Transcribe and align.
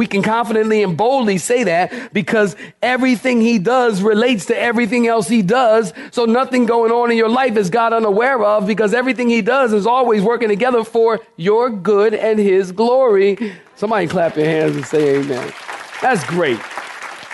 We 0.00 0.06
can 0.06 0.22
confidently 0.22 0.82
and 0.82 0.96
boldly 0.96 1.36
say 1.36 1.64
that 1.64 2.14
because 2.14 2.56
everything 2.80 3.42
he 3.42 3.58
does 3.58 4.00
relates 4.00 4.46
to 4.46 4.58
everything 4.58 5.06
else 5.06 5.28
he 5.28 5.42
does. 5.42 5.92
So 6.10 6.24
nothing 6.24 6.64
going 6.64 6.90
on 6.90 7.10
in 7.10 7.18
your 7.18 7.28
life 7.28 7.54
is 7.58 7.68
God 7.68 7.92
unaware 7.92 8.42
of 8.42 8.66
because 8.66 8.94
everything 8.94 9.28
he 9.28 9.42
does 9.42 9.74
is 9.74 9.86
always 9.86 10.22
working 10.22 10.48
together 10.48 10.84
for 10.84 11.20
your 11.36 11.68
good 11.68 12.14
and 12.14 12.38
his 12.38 12.72
glory. 12.72 13.52
Somebody 13.76 14.06
clap 14.06 14.36
your 14.36 14.46
hands 14.46 14.74
and 14.74 14.86
say 14.86 15.16
amen. 15.16 15.52
That's 16.00 16.24
great. 16.24 16.60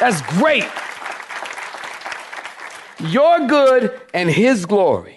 That's 0.01 0.21
great. 0.23 0.67
Your 2.99 3.47
good 3.47 4.01
and 4.13 4.29
his 4.29 4.67
glory. 4.67 5.16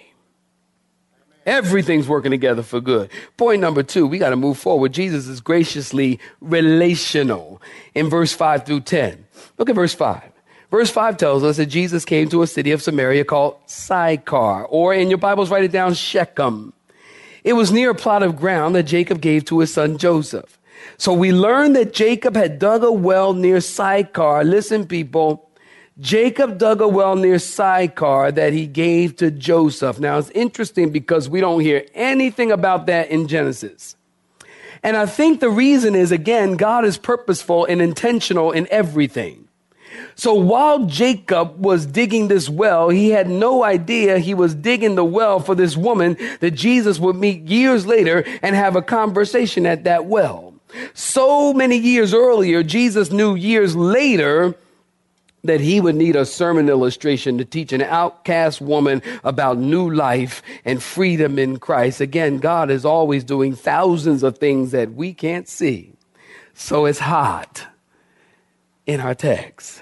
Everything's 1.50 2.08
working 2.08 2.30
together 2.30 2.62
for 2.62 2.80
good. 2.80 3.10
Point 3.36 3.60
number 3.60 3.82
two, 3.82 4.06
we 4.06 4.20
got 4.20 4.30
to 4.30 4.36
move 4.36 4.60
forward. 4.60 4.94
Jesus 4.94 5.28
is 5.28 5.42
graciously 5.42 6.20
relational 6.42 7.60
in 7.96 8.08
verse 8.08 8.32
5 8.34 8.68
through 8.68 8.82
10. 8.82 9.26
Look 9.58 9.68
at 9.68 9.76
verse 9.76 9.96
5. 9.96 10.22
Verse 10.70 10.92
5 10.92 11.18
tells 11.18 11.44
us 11.44 11.58
that 11.58 11.66
Jesus 11.66 12.06
came 12.06 12.30
to 12.30 12.44
a 12.44 12.48
city 12.48 12.72
of 12.72 12.84
Samaria 12.84 13.26
called 13.26 13.58
Sychar, 13.66 14.66
or 14.66 14.94
in 14.94 15.10
your 15.10 15.18
Bibles, 15.18 15.50
write 15.50 15.64
it 15.64 15.72
down, 15.72 15.96
Shechem. 15.96 16.72
It 17.44 17.54
was 17.54 17.72
near 17.72 17.90
a 17.90 17.96
plot 17.96 18.22
of 18.22 18.36
ground 18.36 18.76
that 18.76 18.84
Jacob 18.84 19.20
gave 19.20 19.46
to 19.46 19.58
his 19.58 19.74
son 19.74 19.98
Joseph. 19.98 20.60
So 21.00 21.14
we 21.14 21.32
learn 21.32 21.74
that 21.74 21.94
Jacob 21.96 22.36
had 22.36 22.60
dug 22.60 22.84
a 22.84 22.92
well 22.92 23.34
near 23.34 23.60
Sychar. 23.60 24.44
Listen, 24.44 24.86
people, 24.86 25.49
Jacob 26.00 26.58
dug 26.58 26.80
a 26.80 26.88
well 26.88 27.16
near 27.16 27.40
Sychar 27.40 28.32
that 28.32 28.54
he 28.54 28.68
gave 28.68 29.18
to 29.18 29.30
Joseph. 29.32 30.00
Now 30.00 30.18
it's 30.18 30.30
interesting 30.32 30.92
because 30.92 31.28
we 31.28 31.42
don't 31.42 31.60
hear 31.60 31.86
anything 31.94 32.52
about 32.52 32.86
that 32.86 33.10
in 33.10 33.28
Genesis. 33.28 33.96
And 34.82 34.96
I 34.96 35.06
think 35.06 35.42
the 35.42 35.50
reason 35.50 35.96
is 35.96 36.12
again, 36.12 36.56
God 36.56 36.86
is 36.86 36.98
purposeful 36.98 37.66
and 37.66 37.82
intentional 37.82 38.52
in 38.52 38.68
everything. 38.72 39.50
So 40.16 40.34
while 40.34 40.86
Jacob 40.86 41.64
was 41.64 41.86
digging 41.86 42.30
this 42.30 42.50
well, 42.50 42.90
he 42.90 43.10
had 43.10 43.30
no 43.30 43.64
idea 43.64 44.20
he 44.20 44.34
was 44.34 44.56
digging 44.56 44.96
the 44.96 45.04
well 45.04 45.40
for 45.40 45.56
this 45.56 45.76
woman 45.76 46.18
that 46.40 46.52
Jesus 46.52 47.00
would 47.00 47.18
meet 47.18 47.48
years 47.48 47.86
later 47.86 48.24
and 48.42 48.56
have 48.56 48.76
a 48.78 48.82
conversation 48.82 49.66
at 49.66 49.84
that 49.84 50.06
well. 50.06 50.54
So 50.94 51.54
many 51.54 51.78
years 51.78 52.14
earlier, 52.14 52.64
Jesus 52.64 53.12
knew 53.12 53.36
years 53.36 53.76
later 53.76 54.56
that 55.44 55.62
he 55.62 55.80
would 55.80 55.96
need 55.96 56.16
a 56.16 56.26
sermon 56.26 56.70
illustration 56.70 57.38
to 57.38 57.46
teach 57.46 57.72
an 57.72 57.82
outcast 57.82 58.62
woman 58.62 59.02
about 59.24 59.58
new 59.58 59.90
life 59.90 60.42
and 60.66 60.84
freedom 60.84 61.40
in 61.40 61.58
Christ. 61.58 62.02
Again, 62.02 62.40
God 62.40 62.70
is 62.70 62.86
always 62.86 63.24
doing 63.24 63.56
thousands 63.56 64.24
of 64.24 64.38
things 64.38 64.72
that 64.72 64.94
we 64.94 65.14
can't 65.14 65.48
see. 65.48 65.94
So 66.54 66.86
it's 66.86 67.00
hot 67.00 67.66
in 68.86 69.00
our 69.00 69.16
text. 69.16 69.82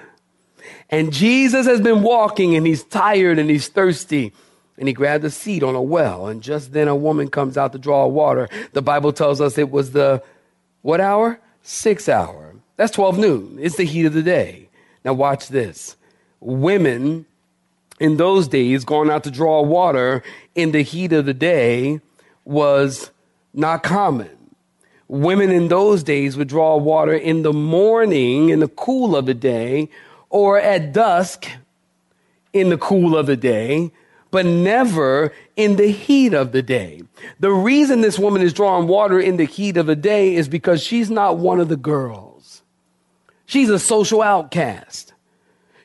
And 0.90 1.12
Jesus 1.12 1.66
has 1.66 1.81
been 1.81 2.01
walking 2.01 2.56
and 2.56 2.66
he's 2.66 2.84
tired 2.84 3.39
and 3.39 3.50
he's 3.50 3.68
thirsty. 3.68 4.34
And 4.78 4.88
he 4.88 4.94
grabbed 4.94 5.24
a 5.25 5.31
seat 5.31 5.63
on 5.63 5.74
a 5.74 5.81
well. 5.81 6.28
And 6.28 6.44
just 6.44 6.72
then 6.72 6.88
a 6.88 6.95
woman 6.95 7.29
comes 7.29 7.57
out 7.57 7.72
to 7.74 7.79
draw 7.79 8.06
water. 8.06 8.47
The 8.74 8.81
Bible 8.84 9.12
tells 9.12 9.41
us 9.41 9.57
it 9.57 9.72
was 9.72 9.91
the 9.91 10.24
what 10.84 11.01
hour? 11.01 11.39
Six 11.63 12.07
hour. 12.07 12.56
That's 12.75 12.91
12 12.91 13.18
noon. 13.18 13.57
It's 13.59 13.75
the 13.75 13.84
heat 13.84 14.06
of 14.06 14.13
the 14.13 14.22
day. 14.22 14.66
Now, 15.03 15.13
watch 15.13 15.47
this. 15.47 15.96
Women 16.40 17.25
in 18.00 18.18
those 18.18 18.47
days 18.47 18.85
going 18.85 19.09
out 19.09 19.24
to 19.24 19.31
draw 19.31 19.62
water 19.62 20.24
in 20.56 20.72
the 20.72 20.81
heat 20.81 21.13
of 21.13 21.25
the 21.25 21.34
day 21.34 22.00
was 22.46 23.12
not 23.53 23.84
common. 23.84 24.30
Women 25.07 25.52
in 25.52 25.69
those 25.69 26.03
days 26.03 26.36
would 26.38 26.50
draw 26.50 26.78
water 26.78 27.13
in 27.13 27.44
the 27.44 27.53
morning, 27.53 28.50
in 28.50 28.59
the 28.59 28.68
cool 28.68 29.16
of 29.16 29.25
the 29.25 29.34
day, 29.34 29.90
or 30.30 30.59
at 30.59 30.91
dusk 30.91 31.47
in 32.53 32.69
the 32.69 32.78
cool 32.78 33.18
of 33.18 33.25
the 33.25 33.38
day, 33.38 33.91
but 34.31 34.46
never 34.46 35.34
in 35.56 35.78
the 35.78 35.88
heat 35.88 36.34
of 36.34 36.52
the 36.52 36.62
day. 36.62 37.02
The 37.40 37.52
reason 37.52 38.02
this 38.02 38.19
woman 38.19 38.41
is 38.41 38.53
drawing 38.53 38.88
water 38.88 39.19
in 39.19 39.38
the 39.38 39.46
heat 39.46 39.78
of 39.78 39.86
the 39.86 39.96
day 39.96 40.36
is 40.36 40.50
because 40.50 40.84
she's 40.84 41.09
not 41.09 41.38
one 41.38 41.59
of 41.59 41.69
the 41.69 41.78
girls. 41.78 42.26
She's 43.47 43.69
a 43.69 43.80
social 43.80 44.22
outcast. 44.22 45.13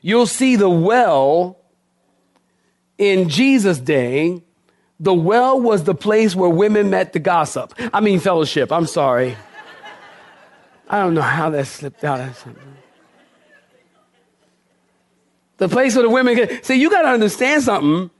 You'll 0.01 0.27
see 0.27 0.57
the 0.57 0.69
well 0.69 1.57
in 2.97 3.29
Jesus' 3.29 3.79
day. 3.79 4.43
The 4.99 5.13
well 5.13 5.59
was 5.59 5.85
the 5.85 5.95
place 5.95 6.35
where 6.35 6.49
women 6.49 6.89
met 6.89 7.13
to 7.13 7.19
gossip. 7.19 7.73
I 7.93 8.01
mean, 8.01 8.19
fellowship. 8.19 8.71
I'm 8.71 8.85
sorry. 8.85 9.37
I 10.89 10.99
don't 10.99 11.13
know 11.13 11.21
how 11.21 11.49
that 11.51 11.65
slipped 11.65 12.03
out. 12.03 12.35
The 15.57 15.69
place 15.69 15.95
where 15.95 16.03
the 16.03 16.09
women 16.09 16.35
get. 16.35 16.65
See, 16.65 16.75
you 16.75 16.89
got 16.89 17.03
to 17.03 17.07
understand 17.07 17.63
something. 17.63 18.11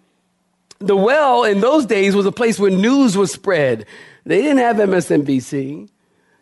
The 0.80 0.96
well 0.96 1.44
in 1.44 1.60
those 1.60 1.86
days 1.86 2.16
was 2.16 2.26
a 2.26 2.32
place 2.32 2.58
where 2.58 2.72
news 2.72 3.18
was 3.18 3.34
spread. 3.34 3.86
They 4.26 4.42
didn't 4.42 4.60
have 4.60 4.78
MSNBC. 4.78 5.90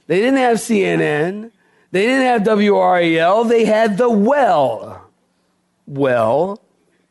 They 0.06 0.19
didn't 0.19 0.38
have 0.38 0.57
CNN. 0.57 1.51
They 1.91 2.06
didn't 2.06 2.25
have 2.25 2.44
WRAL, 2.44 3.47
they 3.47 3.66
had 3.66 3.97
the 3.97 4.09
well. 4.09 5.09
Well, 5.85 6.62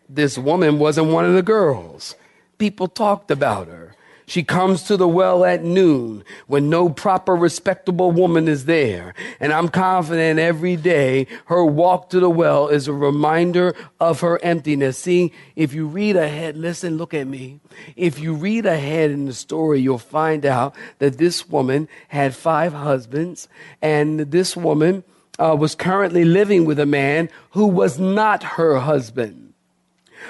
this 0.08 0.38
woman 0.38 0.78
wasn't 0.78 1.08
one 1.08 1.24
of 1.24 1.34
the 1.34 1.42
girls. 1.42 2.14
People 2.58 2.88
talked 2.88 3.30
about 3.30 3.68
her. 3.68 3.79
She 4.30 4.44
comes 4.44 4.84
to 4.84 4.96
the 4.96 5.08
well 5.08 5.44
at 5.44 5.64
noon 5.64 6.22
when 6.46 6.70
no 6.70 6.88
proper 6.88 7.34
respectable 7.34 8.12
woman 8.12 8.46
is 8.46 8.66
there. 8.66 9.12
And 9.40 9.52
I'm 9.52 9.68
confident 9.68 10.38
every 10.38 10.76
day 10.76 11.26
her 11.46 11.64
walk 11.64 12.10
to 12.10 12.20
the 12.20 12.30
well 12.30 12.68
is 12.68 12.86
a 12.86 12.92
reminder 12.92 13.74
of 13.98 14.20
her 14.20 14.38
emptiness. 14.44 14.98
See, 14.98 15.32
if 15.56 15.74
you 15.74 15.88
read 15.88 16.14
ahead, 16.14 16.56
listen, 16.56 16.96
look 16.96 17.12
at 17.12 17.26
me. 17.26 17.58
If 17.96 18.20
you 18.20 18.34
read 18.34 18.66
ahead 18.66 19.10
in 19.10 19.24
the 19.24 19.32
story, 19.32 19.80
you'll 19.80 19.98
find 19.98 20.46
out 20.46 20.76
that 21.00 21.18
this 21.18 21.48
woman 21.48 21.88
had 22.06 22.32
five 22.32 22.72
husbands 22.72 23.48
and 23.82 24.20
this 24.20 24.56
woman 24.56 25.02
uh, 25.40 25.56
was 25.58 25.74
currently 25.74 26.24
living 26.24 26.64
with 26.66 26.78
a 26.78 26.86
man 26.86 27.30
who 27.50 27.66
was 27.66 27.98
not 27.98 28.44
her 28.44 28.78
husband. 28.78 29.54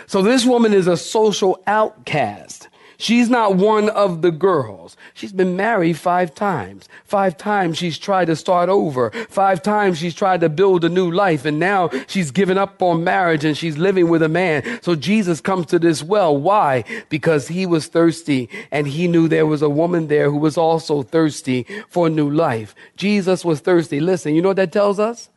So 0.06 0.22
this 0.22 0.46
woman 0.46 0.72
is 0.72 0.86
a 0.86 0.96
social 0.96 1.62
outcast. 1.66 2.70
She's 3.00 3.30
not 3.30 3.56
one 3.56 3.88
of 3.88 4.20
the 4.20 4.30
girls. 4.30 4.94
She's 5.14 5.32
been 5.32 5.56
married 5.56 5.96
five 5.96 6.34
times. 6.34 6.86
Five 7.04 7.38
times 7.38 7.78
she's 7.78 7.96
tried 7.96 8.26
to 8.26 8.36
start 8.36 8.68
over. 8.68 9.10
Five 9.30 9.62
times 9.62 9.96
she's 9.96 10.14
tried 10.14 10.42
to 10.42 10.50
build 10.50 10.84
a 10.84 10.90
new 10.90 11.10
life. 11.10 11.46
And 11.46 11.58
now 11.58 11.88
she's 12.08 12.30
given 12.30 12.58
up 12.58 12.82
on 12.82 13.02
marriage 13.02 13.42
and 13.42 13.56
she's 13.56 13.78
living 13.78 14.10
with 14.10 14.22
a 14.22 14.28
man. 14.28 14.82
So 14.82 14.94
Jesus 14.94 15.40
comes 15.40 15.64
to 15.68 15.78
this 15.78 16.02
well. 16.02 16.36
Why? 16.36 16.84
Because 17.08 17.48
he 17.48 17.64
was 17.64 17.86
thirsty 17.86 18.50
and 18.70 18.86
he 18.86 19.08
knew 19.08 19.28
there 19.28 19.46
was 19.46 19.62
a 19.62 19.70
woman 19.70 20.08
there 20.08 20.30
who 20.30 20.36
was 20.36 20.58
also 20.58 21.02
thirsty 21.02 21.66
for 21.88 22.10
new 22.10 22.28
life. 22.28 22.74
Jesus 22.98 23.46
was 23.46 23.60
thirsty. 23.60 23.98
Listen, 23.98 24.34
you 24.34 24.42
know 24.42 24.48
what 24.48 24.56
that 24.58 24.72
tells 24.72 25.00
us? 25.00 25.30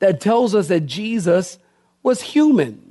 That 0.00 0.20
tells 0.20 0.52
us 0.52 0.66
that 0.66 0.86
Jesus 0.86 1.60
was 2.02 2.22
human. 2.22 2.83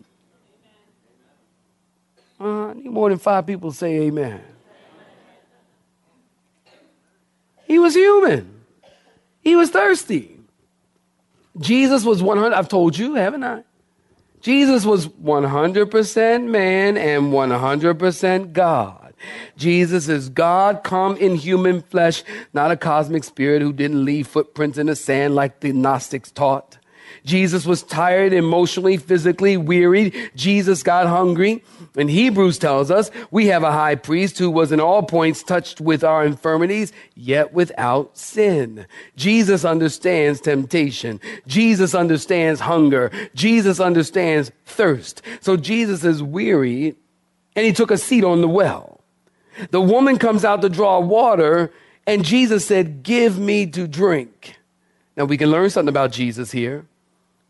Uh, 2.40 2.74
need 2.74 2.90
more 2.90 3.10
than 3.10 3.20
five 3.20 3.46
people 3.46 3.72
to 3.72 3.78
say 3.78 4.02
amen. 4.02 4.42
He 7.66 7.80
was 7.80 7.94
human. 7.94 8.62
He 9.42 9.56
was 9.56 9.70
thirsty. 9.70 10.38
Jesus 11.60 12.04
was 12.04 12.22
100. 12.22 12.54
I've 12.54 12.70
told 12.70 12.98
you, 12.98 13.16
haven't 13.16 13.44
I? 13.44 13.64
Jesus 14.42 14.86
was 14.86 15.08
100% 15.08 16.48
man 16.48 16.98
and 16.98 17.32
100% 17.32 18.54
God. 18.54 19.14
Jesus 19.56 20.10
is 20.10 20.30
God 20.30 20.84
come 20.84 21.16
in 21.16 21.36
human 21.36 21.82
flesh, 21.82 22.24
not 22.54 22.72
a 22.72 22.76
cosmic 22.76 23.24
spirit 23.24 23.62
who 23.62 23.72
didn't 23.72 24.04
leave 24.04 24.28
footprints 24.28 24.78
in 24.78 24.88
the 24.88 24.96
sand 24.96 25.34
like 25.34 25.62
the 25.62 25.72
Gnostics 25.72 26.30
taught. 26.30 26.78
Jesus 27.26 27.66
was 27.66 27.84
tired 27.84 28.34
emotionally, 28.34 28.98
physically, 28.98 29.56
wearied. 29.56 30.14
Jesus 30.36 30.84
got 30.84 31.08
hungry. 31.08 31.64
And 31.96 32.10
Hebrews 32.10 32.58
tells 32.58 32.92
us 32.92 33.12
we 33.32 33.48
have 33.48 33.64
a 33.64 33.72
high 33.72 33.96
priest 33.96 34.38
who 34.38 34.50
was 34.50 34.72
in 34.72 34.80
all 34.80 35.04
points 35.04 35.44
touched 35.44 35.80
with 35.80 36.04
our 36.04 36.26
infirmities, 36.26 36.92
yet 37.16 37.54
without 37.54 38.18
sin. 38.18 38.86
Jesus 39.16 39.64
understands 39.64 40.42
temptation. 40.42 41.22
Jesus 41.48 41.96
understands 41.96 42.60
hunger. 42.62 43.12
Jesus 43.36 43.80
understands 43.80 44.52
thirst. 44.66 45.22
So 45.40 45.56
Jesus 45.56 46.04
is 46.04 46.22
weary 46.22 46.96
and 47.56 47.66
he 47.66 47.72
took 47.72 47.92
a 47.92 47.98
seat 47.98 48.24
on 48.24 48.42
the 48.42 48.50
well. 48.50 49.02
The 49.70 49.82
woman 49.82 50.18
comes 50.18 50.44
out 50.44 50.62
to 50.64 50.70
draw 50.70 51.00
water 51.00 51.72
and 52.06 52.26
Jesus 52.26 52.66
said, 52.66 53.04
give 53.04 53.40
me 53.40 53.66
to 53.68 53.88
drink. 53.88 54.58
Now 55.16 55.26
we 55.26 55.38
can 55.38 55.52
learn 55.52 55.70
something 55.70 55.90
about 55.90 56.12
Jesus 56.12 56.52
here 56.52 56.86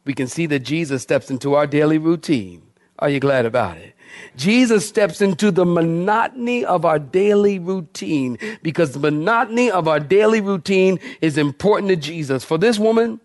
we 0.05 0.13
can 0.13 0.27
see 0.27 0.45
that 0.47 0.59
Jesus 0.59 1.01
steps 1.01 1.31
into 1.31 1.53
our 1.53 1.67
daily 1.67 1.97
routine. 1.97 2.61
Are 2.99 3.09
you 3.09 3.19
glad 3.19 3.45
about 3.45 3.77
it? 3.77 3.95
Jesus 4.35 4.87
steps 4.87 5.21
into 5.21 5.49
the 5.49 5.65
monotony 5.65 6.63
of 6.63 6.85
our 6.85 6.99
daily 6.99 7.57
routine 7.57 8.37
because 8.61 8.91
the 8.91 8.99
monotony 8.99 9.71
of 9.71 9.87
our 9.87 9.99
daily 9.99 10.41
routine 10.41 10.99
is 11.21 11.37
important 11.37 11.89
to 11.89 11.95
Jesus. 11.95 12.43
For 12.43 12.57
this 12.57 12.77
woman, 12.77 13.19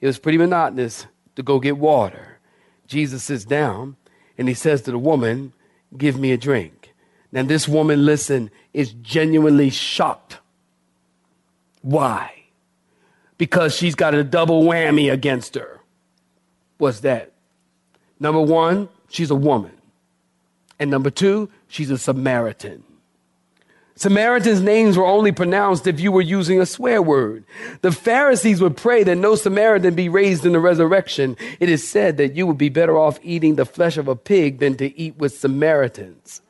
it 0.00 0.06
was 0.06 0.18
pretty 0.18 0.38
monotonous 0.38 1.06
to 1.36 1.42
go 1.42 1.58
get 1.58 1.78
water. 1.78 2.38
Jesus 2.86 3.24
sits 3.24 3.44
down 3.44 3.96
and 4.38 4.46
he 4.46 4.54
says 4.54 4.82
to 4.82 4.90
the 4.92 4.98
woman, 4.98 5.52
Give 5.96 6.18
me 6.18 6.30
a 6.30 6.36
drink. 6.36 6.94
Now, 7.32 7.42
this 7.42 7.66
woman, 7.66 8.04
listen, 8.04 8.50
is 8.72 8.92
genuinely 8.92 9.70
shocked. 9.70 10.38
Why? 11.82 12.44
Because 13.38 13.74
she's 13.74 13.96
got 13.96 14.14
a 14.14 14.22
double 14.22 14.62
whammy 14.62 15.12
against 15.12 15.56
her 15.56 15.79
was 16.80 17.02
that 17.02 17.32
number 18.18 18.40
one, 18.40 18.88
she's 19.08 19.30
a 19.30 19.34
woman. 19.34 19.72
And 20.78 20.90
number 20.90 21.10
two, 21.10 21.50
she's 21.68 21.90
a 21.90 21.98
Samaritan. 21.98 22.82
Samaritans' 24.00 24.62
names 24.62 24.96
were 24.96 25.04
only 25.04 25.30
pronounced 25.30 25.86
if 25.86 26.00
you 26.00 26.10
were 26.10 26.22
using 26.22 26.58
a 26.58 26.64
swear 26.64 27.02
word. 27.02 27.44
The 27.82 27.92
Pharisees 27.92 28.62
would 28.62 28.74
pray 28.74 29.02
that 29.04 29.16
no 29.16 29.34
Samaritan 29.34 29.94
be 29.94 30.08
raised 30.08 30.46
in 30.46 30.54
the 30.54 30.58
resurrection. 30.58 31.36
It 31.60 31.68
is 31.68 31.86
said 31.86 32.16
that 32.16 32.34
you 32.34 32.46
would 32.46 32.56
be 32.56 32.70
better 32.70 32.96
off 32.96 33.20
eating 33.22 33.56
the 33.56 33.66
flesh 33.66 33.98
of 33.98 34.08
a 34.08 34.16
pig 34.16 34.58
than 34.58 34.74
to 34.78 34.98
eat 34.98 35.18
with 35.18 35.36
Samaritans. 35.38 36.40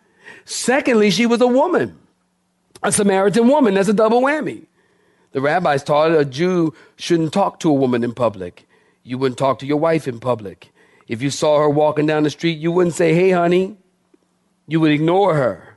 Secondly, 0.45 1.11
she 1.11 1.27
was 1.27 1.41
a 1.41 1.47
woman, 1.49 1.99
a 2.85 2.93
Samaritan 2.93 3.49
woman. 3.49 3.75
That's 3.75 3.89
a 3.89 3.95
double 3.95 4.23
whammy. 4.23 4.67
The 5.33 5.41
rabbis 5.41 5.83
taught 5.83 6.13
a 6.13 6.25
Jew 6.25 6.73
shouldn't 6.95 7.33
talk 7.33 7.59
to 7.61 7.71
a 7.71 7.75
woman 7.75 8.05
in 8.05 8.15
public. 8.15 8.65
You 9.03 9.19
wouldn't 9.19 9.39
talk 9.39 9.59
to 9.61 9.67
your 9.67 9.79
wife 9.79 10.07
in 10.07 10.21
public. 10.21 10.73
If 11.09 11.23
you 11.23 11.31
saw 11.31 11.59
her 11.59 11.69
walking 11.69 12.07
down 12.07 12.23
the 12.23 12.31
street, 12.31 12.59
you 12.59 12.71
wouldn't 12.71 12.95
say, 12.95 13.15
Hey, 13.15 13.31
honey. 13.31 13.77
You 14.67 14.79
would 14.81 14.93
ignore 14.93 15.35
her. 15.35 15.71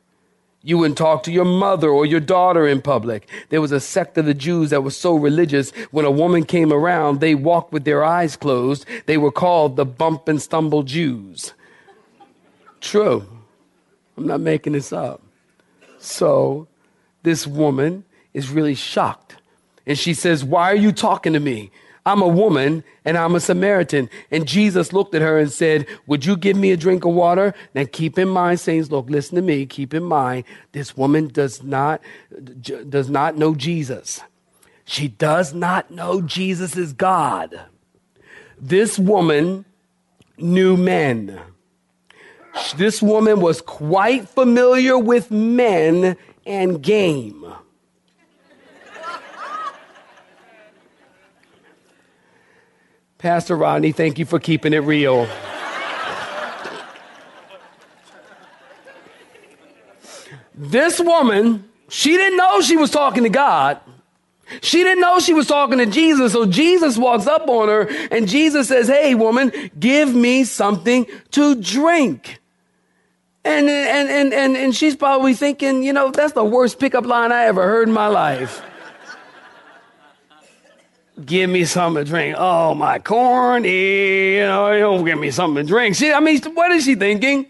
You 0.65 0.77
wouldn't 0.77 0.97
talk 0.97 1.23
to 1.23 1.31
your 1.31 1.45
mother 1.45 1.89
or 1.89 2.05
your 2.05 2.21
daughter 2.21 2.65
in 2.65 2.81
public. 2.81 3.27
There 3.49 3.59
was 3.59 3.73
a 3.73 3.81
sect 3.81 4.17
of 4.17 4.25
the 4.25 4.33
Jews 4.33 4.69
that 4.69 4.81
was 4.81 4.95
so 4.95 5.15
religious, 5.15 5.71
when 5.91 6.05
a 6.05 6.11
woman 6.11 6.45
came 6.45 6.71
around, 6.71 7.19
they 7.19 7.35
walked 7.35 7.73
with 7.73 7.83
their 7.83 8.03
eyes 8.03 8.37
closed. 8.37 8.85
They 9.05 9.17
were 9.17 9.31
called 9.31 9.75
the 9.75 9.85
bump 9.85 10.29
and 10.29 10.41
stumble 10.41 10.83
Jews. 10.83 11.53
True. 12.79 13.27
I'm 14.15 14.25
not 14.25 14.39
making 14.39 14.73
this 14.73 14.93
up. 14.93 15.21
So, 15.97 16.67
this 17.23 17.45
woman 17.45 18.05
is 18.33 18.49
really 18.49 18.75
shocked. 18.75 19.37
And 19.85 19.97
she 19.97 20.13
says, 20.13 20.43
Why 20.43 20.71
are 20.71 20.75
you 20.75 20.91
talking 20.91 21.33
to 21.33 21.39
me? 21.39 21.71
I'm 22.05 22.21
a 22.21 22.27
woman 22.27 22.83
and 23.05 23.17
I'm 23.17 23.35
a 23.35 23.39
Samaritan. 23.39 24.09
And 24.29 24.47
Jesus 24.47 24.91
looked 24.91 25.15
at 25.15 25.21
her 25.21 25.37
and 25.37 25.51
said, 25.51 25.87
Would 26.07 26.25
you 26.25 26.35
give 26.35 26.57
me 26.57 26.71
a 26.71 26.77
drink 26.77 27.05
of 27.05 27.13
water? 27.13 27.53
Now 27.73 27.85
keep 27.89 28.19
in 28.19 28.27
mind, 28.29 28.59
saints, 28.59 28.91
look, 28.91 29.09
listen 29.09 29.35
to 29.35 29.41
me. 29.41 29.65
Keep 29.65 29.93
in 29.93 30.03
mind, 30.03 30.43
this 30.73 30.97
woman 30.97 31.27
does 31.27 31.63
not, 31.63 32.01
does 32.89 33.09
not 33.09 33.37
know 33.37 33.55
Jesus. 33.55 34.21
She 34.85 35.07
does 35.07 35.53
not 35.53 35.91
know 35.91 36.21
Jesus 36.21 36.75
is 36.75 36.91
God. 36.91 37.61
This 38.59 38.99
woman 38.99 39.65
knew 40.37 40.75
men. 40.75 41.39
This 42.75 43.01
woman 43.01 43.39
was 43.39 43.61
quite 43.61 44.27
familiar 44.27 44.97
with 44.97 45.31
men 45.31 46.17
and 46.45 46.81
game. 46.81 47.45
Pastor 53.23 53.55
Rodney, 53.55 53.93
thank 53.93 54.19
you 54.19 54.25
for 54.25 54.37
keeping 54.37 54.73
it 54.73 54.79
real. 54.79 55.29
this 60.53 60.99
woman, 60.99 61.63
she 61.87 62.17
didn't 62.17 62.35
know 62.35 62.59
she 62.59 62.75
was 62.75 62.91
talking 62.91 63.23
to 63.23 63.29
God. 63.29 63.79
She 64.61 64.83
didn't 64.83 64.99
know 64.99 65.21
she 65.21 65.33
was 65.33 65.47
talking 65.47 65.77
to 65.77 65.85
Jesus. 65.85 66.33
So 66.33 66.45
Jesus 66.45 66.97
walks 66.97 67.25
up 67.25 67.47
on 67.47 67.69
her 67.69 67.87
and 68.11 68.27
Jesus 68.27 68.67
says, 68.67 68.89
Hey, 68.89 69.15
woman, 69.15 69.53
give 69.79 70.13
me 70.13 70.43
something 70.43 71.05
to 71.31 71.55
drink. 71.55 72.41
And, 73.45 73.69
and, 73.69 74.09
and, 74.09 74.33
and, 74.33 74.57
and 74.57 74.75
she's 74.75 74.97
probably 74.97 75.33
thinking, 75.33 75.81
you 75.81 75.93
know, 75.93 76.11
that's 76.11 76.33
the 76.33 76.43
worst 76.43 76.77
pickup 76.77 77.05
line 77.05 77.31
I 77.31 77.45
ever 77.45 77.63
heard 77.63 77.87
in 77.87 77.93
my 77.93 78.07
life. 78.07 78.61
Give 81.23 81.49
me 81.49 81.65
something 81.65 82.03
to 82.03 82.09
drink. 82.09 82.35
Oh, 82.39 82.73
my 82.73 82.97
corn, 82.97 83.65
oh, 83.65 83.67
you 83.67 84.39
know, 84.39 84.79
don't 84.79 85.05
give 85.05 85.19
me 85.19 85.29
something 85.29 85.63
to 85.63 85.67
drink. 85.67 85.95
She, 85.95 86.11
I 86.11 86.19
mean, 86.19 86.41
what 86.55 86.71
is 86.71 86.85
she 86.85 86.95
thinking? 86.95 87.45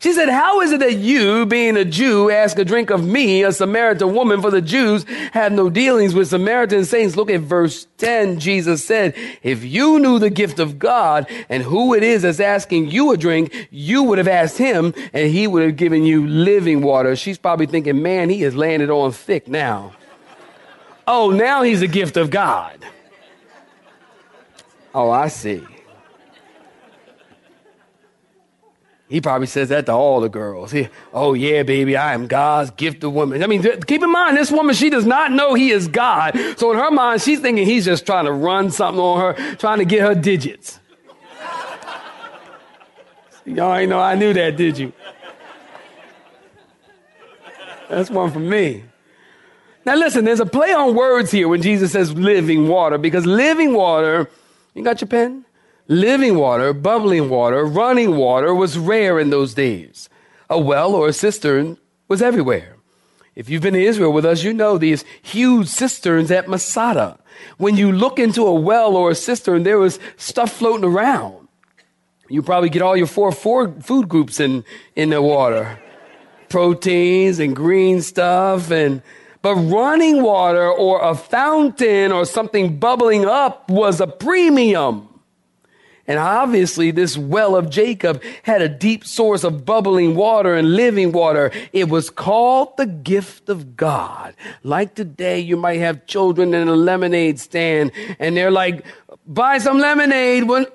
She 0.00 0.12
said, 0.12 0.28
How 0.28 0.60
is 0.60 0.72
it 0.72 0.80
that 0.80 0.96
you, 0.96 1.46
being 1.46 1.76
a 1.76 1.84
Jew, 1.84 2.30
ask 2.30 2.58
a 2.58 2.64
drink 2.64 2.90
of 2.90 3.06
me, 3.06 3.42
a 3.42 3.52
Samaritan 3.52 4.14
woman? 4.14 4.42
For 4.42 4.50
the 4.50 4.60
Jews 4.60 5.04
have 5.32 5.52
no 5.52 5.70
dealings 5.70 6.14
with 6.14 6.28
Samaritan 6.28 6.84
saints. 6.84 7.16
Look 7.16 7.30
at 7.30 7.40
verse 7.40 7.86
10. 7.98 8.38
Jesus 8.38 8.84
said, 8.84 9.14
If 9.42 9.64
you 9.64 9.98
knew 9.98 10.18
the 10.18 10.30
gift 10.30 10.58
of 10.58 10.78
God 10.78 11.26
and 11.48 11.62
who 11.62 11.94
it 11.94 12.02
is 12.02 12.22
that's 12.22 12.40
asking 12.40 12.90
you 12.90 13.12
a 13.12 13.16
drink, 13.16 13.68
you 13.70 14.02
would 14.02 14.18
have 14.18 14.28
asked 14.28 14.58
him 14.58 14.92
and 15.12 15.30
he 15.30 15.46
would 15.46 15.62
have 15.62 15.76
given 15.76 16.04
you 16.04 16.26
living 16.26 16.82
water. 16.82 17.16
She's 17.16 17.38
probably 17.38 17.66
thinking, 17.66 18.02
Man, 18.02 18.28
he 18.28 18.42
has 18.42 18.54
landed 18.54 18.90
on 18.90 19.12
thick 19.12 19.48
now. 19.48 19.92
oh, 21.06 21.30
now 21.30 21.62
he's 21.62 21.82
a 21.82 21.88
gift 21.88 22.16
of 22.16 22.30
God. 22.30 22.84
Oh, 24.96 25.10
I 25.10 25.28
see. 25.28 25.62
He 29.10 29.20
probably 29.20 29.46
says 29.46 29.68
that 29.68 29.84
to 29.86 29.92
all 29.92 30.22
the 30.22 30.30
girls. 30.30 30.72
He, 30.72 30.88
oh, 31.12 31.34
yeah, 31.34 31.64
baby, 31.64 31.98
I 31.98 32.14
am 32.14 32.26
God's 32.26 32.70
gifted 32.70 33.12
woman. 33.12 33.42
I 33.42 33.46
mean, 33.46 33.62
keep 33.82 34.02
in 34.02 34.10
mind, 34.10 34.38
this 34.38 34.50
woman, 34.50 34.74
she 34.74 34.88
does 34.88 35.04
not 35.04 35.32
know 35.32 35.52
he 35.52 35.68
is 35.68 35.86
God. 35.86 36.34
So 36.56 36.72
in 36.72 36.78
her 36.78 36.90
mind, 36.90 37.20
she's 37.20 37.40
thinking 37.40 37.66
he's 37.66 37.84
just 37.84 38.06
trying 38.06 38.24
to 38.24 38.32
run 38.32 38.70
something 38.70 38.98
on 38.98 39.20
her, 39.20 39.56
trying 39.56 39.80
to 39.80 39.84
get 39.84 40.00
her 40.00 40.14
digits. 40.14 40.80
Y'all 43.44 43.76
ain't 43.76 43.90
know 43.90 44.00
I 44.00 44.14
knew 44.14 44.32
that, 44.32 44.56
did 44.56 44.78
you? 44.78 44.94
That's 47.90 48.08
one 48.08 48.30
for 48.30 48.40
me. 48.40 48.84
Now, 49.84 49.96
listen, 49.96 50.24
there's 50.24 50.40
a 50.40 50.46
play 50.46 50.72
on 50.72 50.94
words 50.94 51.30
here 51.30 51.48
when 51.48 51.60
Jesus 51.60 51.92
says 51.92 52.14
living 52.14 52.66
water, 52.66 52.96
because 52.96 53.26
living 53.26 53.74
water 53.74 54.30
you 54.76 54.84
got 54.84 55.00
your 55.00 55.08
pen? 55.08 55.44
Living 55.88 56.36
water, 56.36 56.72
bubbling 56.72 57.28
water, 57.28 57.64
running 57.64 58.16
water 58.16 58.54
was 58.54 58.76
rare 58.76 59.18
in 59.18 59.30
those 59.30 59.54
days. 59.54 60.08
A 60.50 60.60
well 60.60 60.94
or 60.94 61.08
a 61.08 61.12
cistern 61.12 61.78
was 62.08 62.20
everywhere. 62.20 62.76
If 63.34 63.48
you've 63.48 63.62
been 63.62 63.74
to 63.74 63.82
Israel 63.82 64.12
with 64.12 64.24
us, 64.24 64.42
you 64.42 64.52
know 64.52 64.78
these 64.78 65.04
huge 65.22 65.68
cisterns 65.68 66.30
at 66.30 66.48
Masada. 66.48 67.18
When 67.58 67.76
you 67.76 67.92
look 67.92 68.18
into 68.18 68.46
a 68.46 68.54
well 68.54 68.96
or 68.96 69.10
a 69.10 69.14
cistern, 69.14 69.62
there 69.62 69.78
was 69.78 69.98
stuff 70.16 70.52
floating 70.52 70.84
around. 70.84 71.48
You 72.28 72.42
probably 72.42 72.70
get 72.70 72.82
all 72.82 72.96
your 72.96 73.06
four, 73.06 73.32
four 73.32 73.72
food 73.80 74.08
groups 74.08 74.40
in, 74.40 74.64
in 74.94 75.10
the 75.10 75.22
water. 75.22 75.78
Proteins 76.48 77.38
and 77.38 77.54
green 77.54 78.02
stuff 78.02 78.70
and 78.70 79.02
but 79.42 79.54
running 79.54 80.22
water 80.22 80.70
or 80.70 81.02
a 81.02 81.14
fountain 81.14 82.12
or 82.12 82.24
something 82.24 82.78
bubbling 82.78 83.24
up 83.24 83.70
was 83.70 84.00
a 84.00 84.06
premium. 84.06 85.08
And 86.08 86.20
obviously, 86.20 86.92
this 86.92 87.18
well 87.18 87.56
of 87.56 87.68
Jacob 87.68 88.22
had 88.44 88.62
a 88.62 88.68
deep 88.68 89.04
source 89.04 89.42
of 89.42 89.64
bubbling 89.64 90.14
water 90.14 90.54
and 90.54 90.74
living 90.76 91.10
water. 91.10 91.50
It 91.72 91.88
was 91.88 92.10
called 92.10 92.76
the 92.76 92.86
gift 92.86 93.48
of 93.48 93.76
God. 93.76 94.34
Like 94.62 94.94
today, 94.94 95.40
you 95.40 95.56
might 95.56 95.80
have 95.80 96.06
children 96.06 96.54
in 96.54 96.68
a 96.68 96.76
lemonade 96.76 97.40
stand 97.40 97.90
and 98.20 98.36
they're 98.36 98.52
like, 98.52 98.84
buy 99.26 99.58
some 99.58 99.78
lemonade. 99.78 100.44
When, 100.44 100.66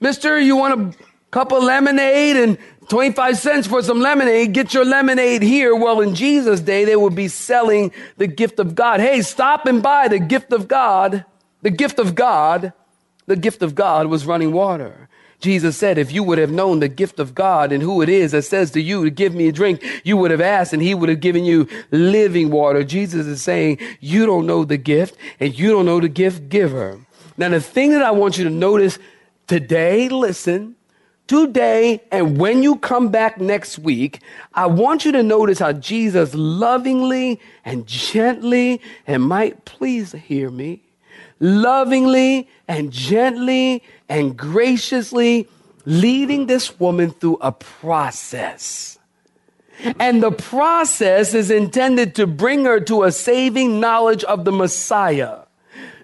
Mister, 0.00 0.38
you 0.38 0.56
want 0.56 0.80
a 0.80 0.98
Cup 1.30 1.52
of 1.52 1.62
lemonade 1.62 2.36
and 2.36 2.56
25 2.88 3.38
cents 3.38 3.66
for 3.66 3.82
some 3.82 4.00
lemonade. 4.00 4.52
Get 4.52 4.72
your 4.72 4.84
lemonade 4.84 5.42
here. 5.42 5.76
Well, 5.76 6.00
in 6.00 6.14
Jesus' 6.14 6.60
day, 6.60 6.84
they 6.84 6.96
would 6.96 7.14
be 7.14 7.28
selling 7.28 7.92
the 8.16 8.26
gift 8.26 8.58
of 8.58 8.74
God. 8.74 9.00
Hey, 9.00 9.20
stop 9.22 9.66
and 9.66 9.82
buy 9.82 10.08
the 10.08 10.18
gift 10.18 10.52
of 10.52 10.68
God. 10.68 11.24
The 11.62 11.70
gift 11.70 11.98
of 11.98 12.14
God. 12.14 12.72
The 13.26 13.36
gift 13.36 13.62
of 13.62 13.74
God 13.74 14.06
was 14.06 14.24
running 14.24 14.52
water. 14.52 15.08
Jesus 15.40 15.76
said, 15.76 15.98
if 15.98 16.12
you 16.12 16.24
would 16.24 16.38
have 16.38 16.50
known 16.50 16.80
the 16.80 16.88
gift 16.88 17.20
of 17.20 17.34
God 17.34 17.70
and 17.70 17.82
who 17.82 18.02
it 18.02 18.08
is 18.08 18.32
that 18.32 18.42
says 18.42 18.72
to 18.72 18.80
you 18.80 19.04
to 19.04 19.10
give 19.10 19.34
me 19.34 19.46
a 19.48 19.52
drink, 19.52 19.84
you 20.02 20.16
would 20.16 20.32
have 20.32 20.40
asked 20.40 20.72
and 20.72 20.82
he 20.82 20.94
would 20.94 21.08
have 21.08 21.20
given 21.20 21.44
you 21.44 21.68
living 21.92 22.50
water. 22.50 22.82
Jesus 22.82 23.26
is 23.26 23.40
saying, 23.42 23.78
you 24.00 24.26
don't 24.26 24.46
know 24.46 24.64
the 24.64 24.78
gift 24.78 25.16
and 25.38 25.56
you 25.56 25.70
don't 25.70 25.86
know 25.86 26.00
the 26.00 26.08
gift 26.08 26.48
giver. 26.48 26.98
Now, 27.36 27.50
the 27.50 27.60
thing 27.60 27.92
that 27.92 28.02
I 28.02 28.10
want 28.10 28.36
you 28.36 28.44
to 28.44 28.50
notice 28.50 28.98
today, 29.46 30.08
listen, 30.08 30.74
today 31.28 32.02
and 32.10 32.38
when 32.38 32.62
you 32.62 32.76
come 32.76 33.10
back 33.10 33.40
next 33.40 33.78
week, 33.78 34.20
I 34.54 34.66
want 34.66 35.04
you 35.04 35.12
to 35.12 35.22
notice 35.22 35.60
how 35.60 35.72
Jesus 35.72 36.34
lovingly 36.34 37.40
and 37.64 37.86
gently, 37.86 38.80
and 39.06 39.22
might 39.22 39.64
please 39.64 40.12
hear 40.12 40.50
me, 40.50 40.82
lovingly 41.38 42.48
and 42.66 42.90
gently 42.90 43.84
and 44.08 44.36
graciously 44.36 45.46
leading 45.84 46.46
this 46.46 46.80
woman 46.80 47.10
through 47.10 47.38
a 47.40 47.52
process. 47.52 48.98
And 50.00 50.22
the 50.22 50.32
process 50.32 51.34
is 51.34 51.50
intended 51.50 52.14
to 52.16 52.26
bring 52.26 52.64
her 52.64 52.80
to 52.80 53.04
a 53.04 53.12
saving 53.12 53.78
knowledge 53.78 54.24
of 54.24 54.44
the 54.44 54.52
Messiah. 54.52 55.42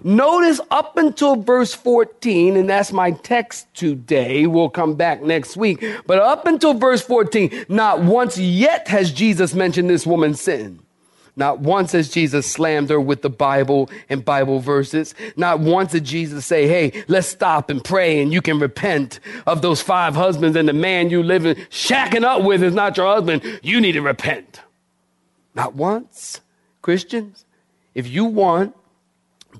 Notice 0.07 0.61
up 0.71 0.99
until 0.99 1.37
verse 1.37 1.73
14, 1.73 2.59
and 2.59 2.69
that's 2.69 2.93
my 2.93 3.13
text 3.13 3.73
today. 3.73 4.47
We'll 4.47 4.69
come 4.69 4.97
back 4.97 5.23
next 5.23 5.57
week. 5.57 5.83
But 6.07 6.19
up 6.19 6.45
until 6.45 6.75
verse 6.75 7.01
14, 7.01 7.65
not 7.71 8.03
once 8.03 8.37
yet 8.37 8.87
has 8.89 9.11
Jesus 9.11 9.55
mentioned 9.55 9.89
this 9.89 10.07
woman's 10.07 10.43
sin. 10.43 10.81
Not 11.37 11.61
once 11.61 11.93
has 11.93 12.11
Jesus 12.11 12.49
slammed 12.49 12.91
her 12.91 13.01
with 13.01 13.23
the 13.23 13.31
Bible 13.31 13.89
and 14.11 14.23
Bible 14.23 14.61
verses. 14.61 15.15
Not 15.37 15.61
once 15.61 15.93
did 15.93 16.05
Jesus 16.05 16.45
say, 16.45 16.69
Hey, 16.69 17.03
let's 17.09 17.27
stop 17.27 17.71
and 17.71 17.83
pray 17.83 18.21
and 18.21 18.33
you 18.33 18.43
can 18.43 18.59
repent 18.59 19.21
of 19.47 19.63
those 19.63 19.81
five 19.81 20.15
husbands 20.15 20.57
and 20.57 20.69
the 20.69 20.75
man 20.75 21.11
you 21.11 21.23
live 21.23 21.47
in 21.47 21.57
shacking 21.71 22.25
up 22.25 22.43
with 22.43 22.63
is 22.63 22.75
not 22.75 22.97
your 22.97 23.07
husband. 23.07 23.43
You 23.63 23.81
need 23.81 23.93
to 23.93 24.03
repent. 24.03 24.61
Not 25.55 25.75
once. 25.75 26.41
Christians, 26.83 27.45
if 27.95 28.07
you 28.07 28.27
want 28.27 28.77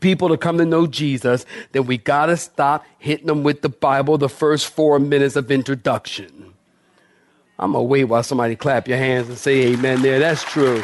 people 0.01 0.29
to 0.29 0.37
come 0.37 0.59
to 0.59 0.65
know 0.65 0.87
Jesus, 0.87 1.47
then 1.73 1.87
we 1.87 1.99
got 1.99 2.27
to 2.27 2.37
stop 2.37 2.85
hitting 2.99 3.27
them 3.27 3.43
with 3.43 3.63
the 3.63 3.69
Bible 3.69 4.19
the 4.19 4.29
first 4.29 4.69
four 4.69 4.99
minutes 4.99 5.37
of 5.37 5.51
introduction. 5.51 6.55
I'm 7.59 7.73
going 7.73 7.85
to 7.85 7.89
wait 7.89 8.05
while 8.05 8.23
somebody 8.23 8.57
clap 8.57 8.89
your 8.89 8.99
hands 8.99 9.29
and 9.29 9.39
say 9.39 9.73
amen 9.73 10.03
there. 10.03 10.19
That's 10.19 10.43
true. 10.43 10.83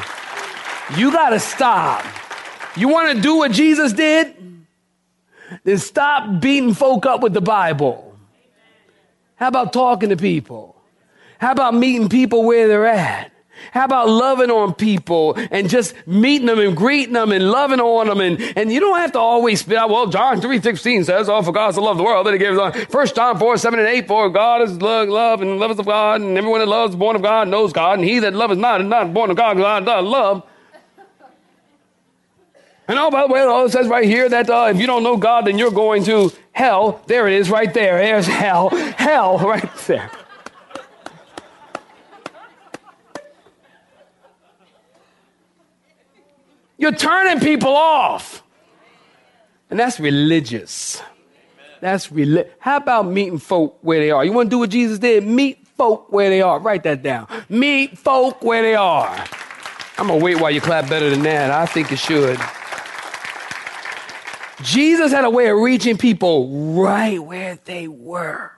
You 0.97 1.12
got 1.12 1.31
to 1.31 1.40
stop. 1.40 2.05
You 2.76 2.88
want 2.88 3.17
to 3.17 3.21
do 3.21 3.37
what 3.37 3.52
Jesus 3.52 3.93
did? 3.93 4.37
Then 5.64 5.79
stop 5.79 6.40
beating 6.40 6.75
folk 6.75 7.07
up 7.07 7.23
with 7.23 7.33
the 7.33 7.40
Bible. 7.40 8.17
How 9.37 9.49
about 9.49 9.73
talking 9.73 10.11
to 10.11 10.17
people? 10.17 10.76
How 11.38 11.52
about 11.52 11.75
meeting 11.75 12.09
people 12.09 12.45
where 12.45 12.69
they're 12.69 12.87
at? 12.87 13.33
How 13.73 13.85
about 13.85 14.09
loving 14.09 14.50
on 14.50 14.75
people 14.75 15.35
and 15.50 15.69
just 15.69 15.95
meeting 16.07 16.47
them 16.47 16.59
and 16.59 16.76
greeting 16.76 17.14
them 17.14 17.33
and 17.33 17.50
loving 17.50 17.81
on 17.81 18.09
them? 18.09 18.21
And, 18.21 18.40
and 18.57 18.73
you 18.73 18.81
don't 18.81 18.99
have 18.99 19.12
to 19.12 19.19
always 19.19 19.61
spit 19.61 19.76
out, 19.76 19.90
well, 19.90 20.07
John 20.07 20.40
3.16 20.40 21.05
says, 21.05 21.29
oh, 21.29 21.43
for 21.43 21.52
God 21.52 21.75
to 21.75 21.81
love 21.81 21.97
the 21.97 22.02
world. 22.02 22.26
Then 22.26 22.35
he 22.35 22.38
gives 22.38 22.59
on 22.59 22.73
1 22.73 23.07
John 23.09 23.38
4, 23.38 23.57
7 23.57 23.79
and 23.79 23.88
8, 23.88 24.07
for 24.09 24.31
God 24.31 24.62
is 24.62 24.81
love, 24.81 25.09
love 25.09 25.43
and 25.43 25.59
love 25.59 25.71
is 25.71 25.79
of 25.79 25.87
God. 25.87 26.21
And 26.21 26.37
everyone 26.37 26.61
that 26.61 26.69
loves 26.69 26.97
born 26.97 27.17
of 27.17 27.23
God 27.23 27.49
knows 27.49 27.73
God. 27.73 27.99
And 27.99 28.09
he 28.09 28.19
that 28.21 28.35
loves 28.35 28.57
not 28.57 28.81
is 28.81 28.87
not 28.87 29.12
born 29.12 29.31
of 29.31 29.37
God, 29.37 29.57
God 29.57 29.85
does 29.85 30.05
love. 30.05 30.47
And 32.90 32.99
oh, 32.99 33.09
by 33.09 33.25
the 33.25 33.33
way, 33.33 33.40
it 33.40 33.71
says 33.71 33.87
right 33.87 34.05
here 34.05 34.29
that 34.29 34.50
uh, 34.50 34.69
if 34.75 34.81
you 34.81 34.87
don't 34.88 35.05
know 35.05 35.17
God, 35.17 35.47
then 35.47 35.59
you're 35.59 35.71
going 35.71 36.02
to 36.05 36.33
hell. 36.50 37.00
There 37.07 37.29
it 37.29 37.35
is, 37.35 37.49
right 37.49 37.73
there. 37.73 37.99
There's 37.99 38.26
hell. 38.26 38.71
Hell, 38.71 39.38
right 39.38 39.73
there. 39.87 40.11
You're 46.81 46.93
turning 46.93 47.41
people 47.41 47.77
off. 47.77 48.43
And 49.69 49.79
that's 49.79 50.01
religious. 50.01 51.03
That's 51.83 52.11
religious. 52.11 52.51
How 52.59 52.79
about 52.79 53.07
meeting 53.07 53.39
folk 53.39 53.79
where 53.83 54.01
they 54.01 54.11
are? 54.11 54.25
You 54.25 54.33
want 54.33 54.47
to 54.47 54.51
do 54.51 54.59
what 54.59 54.71
Jesus 54.71 54.99
did? 54.99 55.27
Meet 55.27 55.67
folk 55.77 56.11
where 56.11 56.31
they 56.31 56.41
are. 56.41 56.59
Write 56.59 56.85
that 56.85 57.03
down. 57.03 57.29
Meet 57.51 57.99
folk 57.99 58.43
where 58.43 58.63
they 58.63 58.75
are. 58.75 59.15
I'm 59.99 60.07
going 60.07 60.19
to 60.19 60.25
wait 60.25 60.41
while 60.41 60.51
you 60.51 60.63
clap 60.63 60.89
better 60.89 61.11
than 61.11 61.23
that. 61.25 61.51
I 61.51 61.67
think 61.67 61.91
you 61.91 61.99
should. 61.99 62.41
Jesus 64.63 65.13
had 65.13 65.27
a 65.27 65.31
way 65.31 65.51
of 65.51 65.59
reaching 65.59 65.99
people 65.99 66.75
right 66.75 67.23
where 67.23 67.59
they 67.67 67.89
were. 67.89 68.53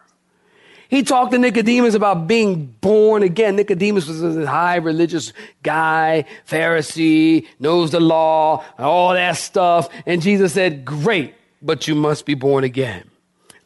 He 0.93 1.03
talked 1.03 1.33
to 1.33 1.39
Nicodemus 1.39 1.95
about 1.95 2.27
being 2.27 2.67
born 2.67 3.23
again. 3.23 3.57
Nicodemus 3.57 4.07
was 4.07 4.23
a 4.37 4.47
high 4.47 4.77
religious 4.77 5.33
guy, 5.63 6.27
Pharisee, 6.47 7.47
knows 7.59 7.93
the 7.93 7.99
law, 7.99 8.63
all 8.79 9.15
that 9.15 9.39
stuff. 9.39 9.89
And 10.05 10.21
Jesus 10.21 10.53
said, 10.53 10.85
Great, 10.85 11.35
but 11.63 11.89
you 11.89 11.95
must 11.95 12.27
be 12.27 12.35
born 12.35 12.63
again 12.63 13.11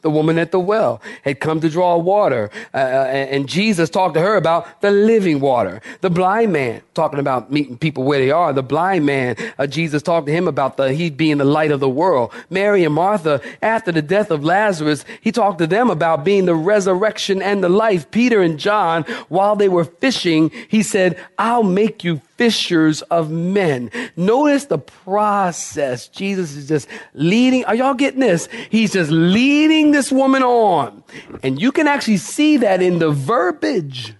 the 0.07 0.11
woman 0.11 0.37
at 0.37 0.53
the 0.53 0.59
well, 0.59 1.01
had 1.23 1.41
come 1.41 1.59
to 1.59 1.69
draw 1.69 1.97
water. 1.97 2.49
Uh, 2.73 2.77
uh 2.77 3.33
and 3.33 3.49
Jesus 3.49 3.89
talked 3.89 4.13
to 4.13 4.21
her 4.21 4.37
about 4.37 4.79
the 4.79 4.89
living 4.89 5.41
water. 5.41 5.81
The 5.99 6.09
blind 6.09 6.53
man, 6.53 6.81
talking 6.93 7.19
about 7.19 7.51
meeting 7.51 7.77
people 7.77 8.05
where 8.05 8.19
they 8.19 8.31
are. 8.31 8.53
The 8.53 8.63
blind 8.63 9.05
man, 9.05 9.35
uh, 9.59 9.67
Jesus 9.67 10.01
talked 10.01 10.27
to 10.27 10.31
him 10.31 10.47
about 10.47 10.77
the, 10.77 10.93
he 10.93 11.09
being 11.09 11.39
the 11.39 11.51
light 11.59 11.71
of 11.71 11.81
the 11.81 11.89
world. 11.89 12.31
Mary 12.49 12.85
and 12.85 12.95
Martha, 12.95 13.41
after 13.61 13.91
the 13.91 14.01
death 14.01 14.31
of 14.31 14.45
Lazarus, 14.45 15.03
he 15.19 15.33
talked 15.33 15.59
to 15.59 15.67
them 15.67 15.89
about 15.89 16.23
being 16.23 16.45
the 16.45 16.55
resurrection 16.55 17.41
and 17.41 17.61
the 17.61 17.69
life. 17.69 18.09
Peter 18.09 18.41
and 18.41 18.57
John, 18.57 19.03
while 19.27 19.57
they 19.57 19.67
were 19.67 19.83
fishing, 19.83 20.51
he 20.69 20.83
said, 20.83 21.21
I'll 21.37 21.63
make 21.63 22.05
you 22.05 22.21
fishers 22.37 23.01
of 23.03 23.29
men. 23.29 23.91
Notice 24.15 24.65
the 24.65 24.77
process. 24.77 26.07
Jesus 26.07 26.55
is 26.55 26.67
just 26.67 26.87
leading. 27.13 27.65
Are 27.65 27.75
y'all 27.75 27.93
getting 27.93 28.19
this? 28.19 28.47
He's 28.69 28.93
just 28.93 29.11
leading 29.11 29.91
this 29.91 30.11
woman 30.11 30.43
on. 30.43 31.03
And 31.43 31.59
you 31.59 31.71
can 31.71 31.87
actually 31.87 32.17
see 32.17 32.57
that 32.57 32.81
in 32.81 32.99
the 32.99 33.09
verbiage. 33.11 34.13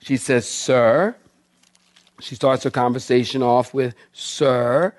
She 0.00 0.16
says, 0.16 0.48
Sir. 0.48 1.14
She 2.20 2.34
starts 2.34 2.64
her 2.64 2.70
conversation 2.70 3.42
off 3.42 3.72
with, 3.72 3.94
Sir. 4.12 4.94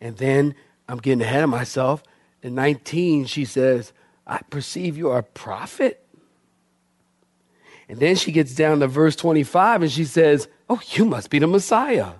And 0.00 0.16
then 0.16 0.54
I'm 0.88 0.98
getting 0.98 1.22
ahead 1.22 1.44
of 1.44 1.50
myself. 1.50 2.02
In 2.42 2.54
19, 2.54 3.26
she 3.26 3.44
says, 3.44 3.92
I 4.26 4.38
perceive 4.50 4.96
you 4.96 5.10
are 5.10 5.18
a 5.18 5.22
prophet. 5.22 6.03
And 7.88 7.98
then 7.98 8.16
she 8.16 8.32
gets 8.32 8.54
down 8.54 8.80
to 8.80 8.86
verse 8.86 9.16
25 9.16 9.82
and 9.82 9.92
she 9.92 10.04
says, 10.04 10.48
Oh, 10.68 10.80
you 10.92 11.04
must 11.04 11.30
be 11.30 11.38
the 11.38 11.46
Messiah. 11.46 12.12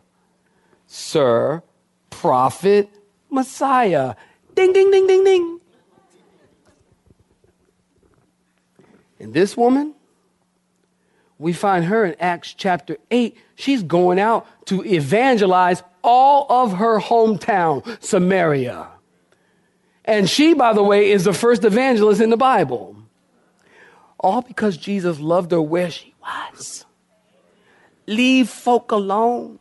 Sir, 0.86 1.62
prophet, 2.10 2.90
Messiah. 3.30 4.14
Ding, 4.54 4.72
ding, 4.72 4.90
ding, 4.90 5.06
ding, 5.06 5.24
ding. 5.24 5.60
And 9.18 9.32
this 9.32 9.56
woman, 9.56 9.94
we 11.38 11.52
find 11.52 11.86
her 11.86 12.04
in 12.04 12.14
Acts 12.20 12.52
chapter 12.52 12.98
8. 13.10 13.36
She's 13.54 13.82
going 13.82 14.20
out 14.20 14.46
to 14.66 14.84
evangelize 14.84 15.82
all 16.02 16.46
of 16.50 16.74
her 16.74 17.00
hometown, 17.00 18.02
Samaria. 18.02 18.88
And 20.04 20.28
she, 20.28 20.52
by 20.52 20.74
the 20.74 20.82
way, 20.82 21.10
is 21.10 21.24
the 21.24 21.32
first 21.32 21.64
evangelist 21.64 22.20
in 22.20 22.28
the 22.28 22.36
Bible. 22.36 22.93
All 24.24 24.40
because 24.40 24.78
Jesus 24.78 25.20
loved 25.20 25.52
her 25.52 25.60
where 25.60 25.90
she 25.90 26.14
was. 26.22 26.86
Leave 28.06 28.48
folk 28.48 28.90
alone. 28.90 29.58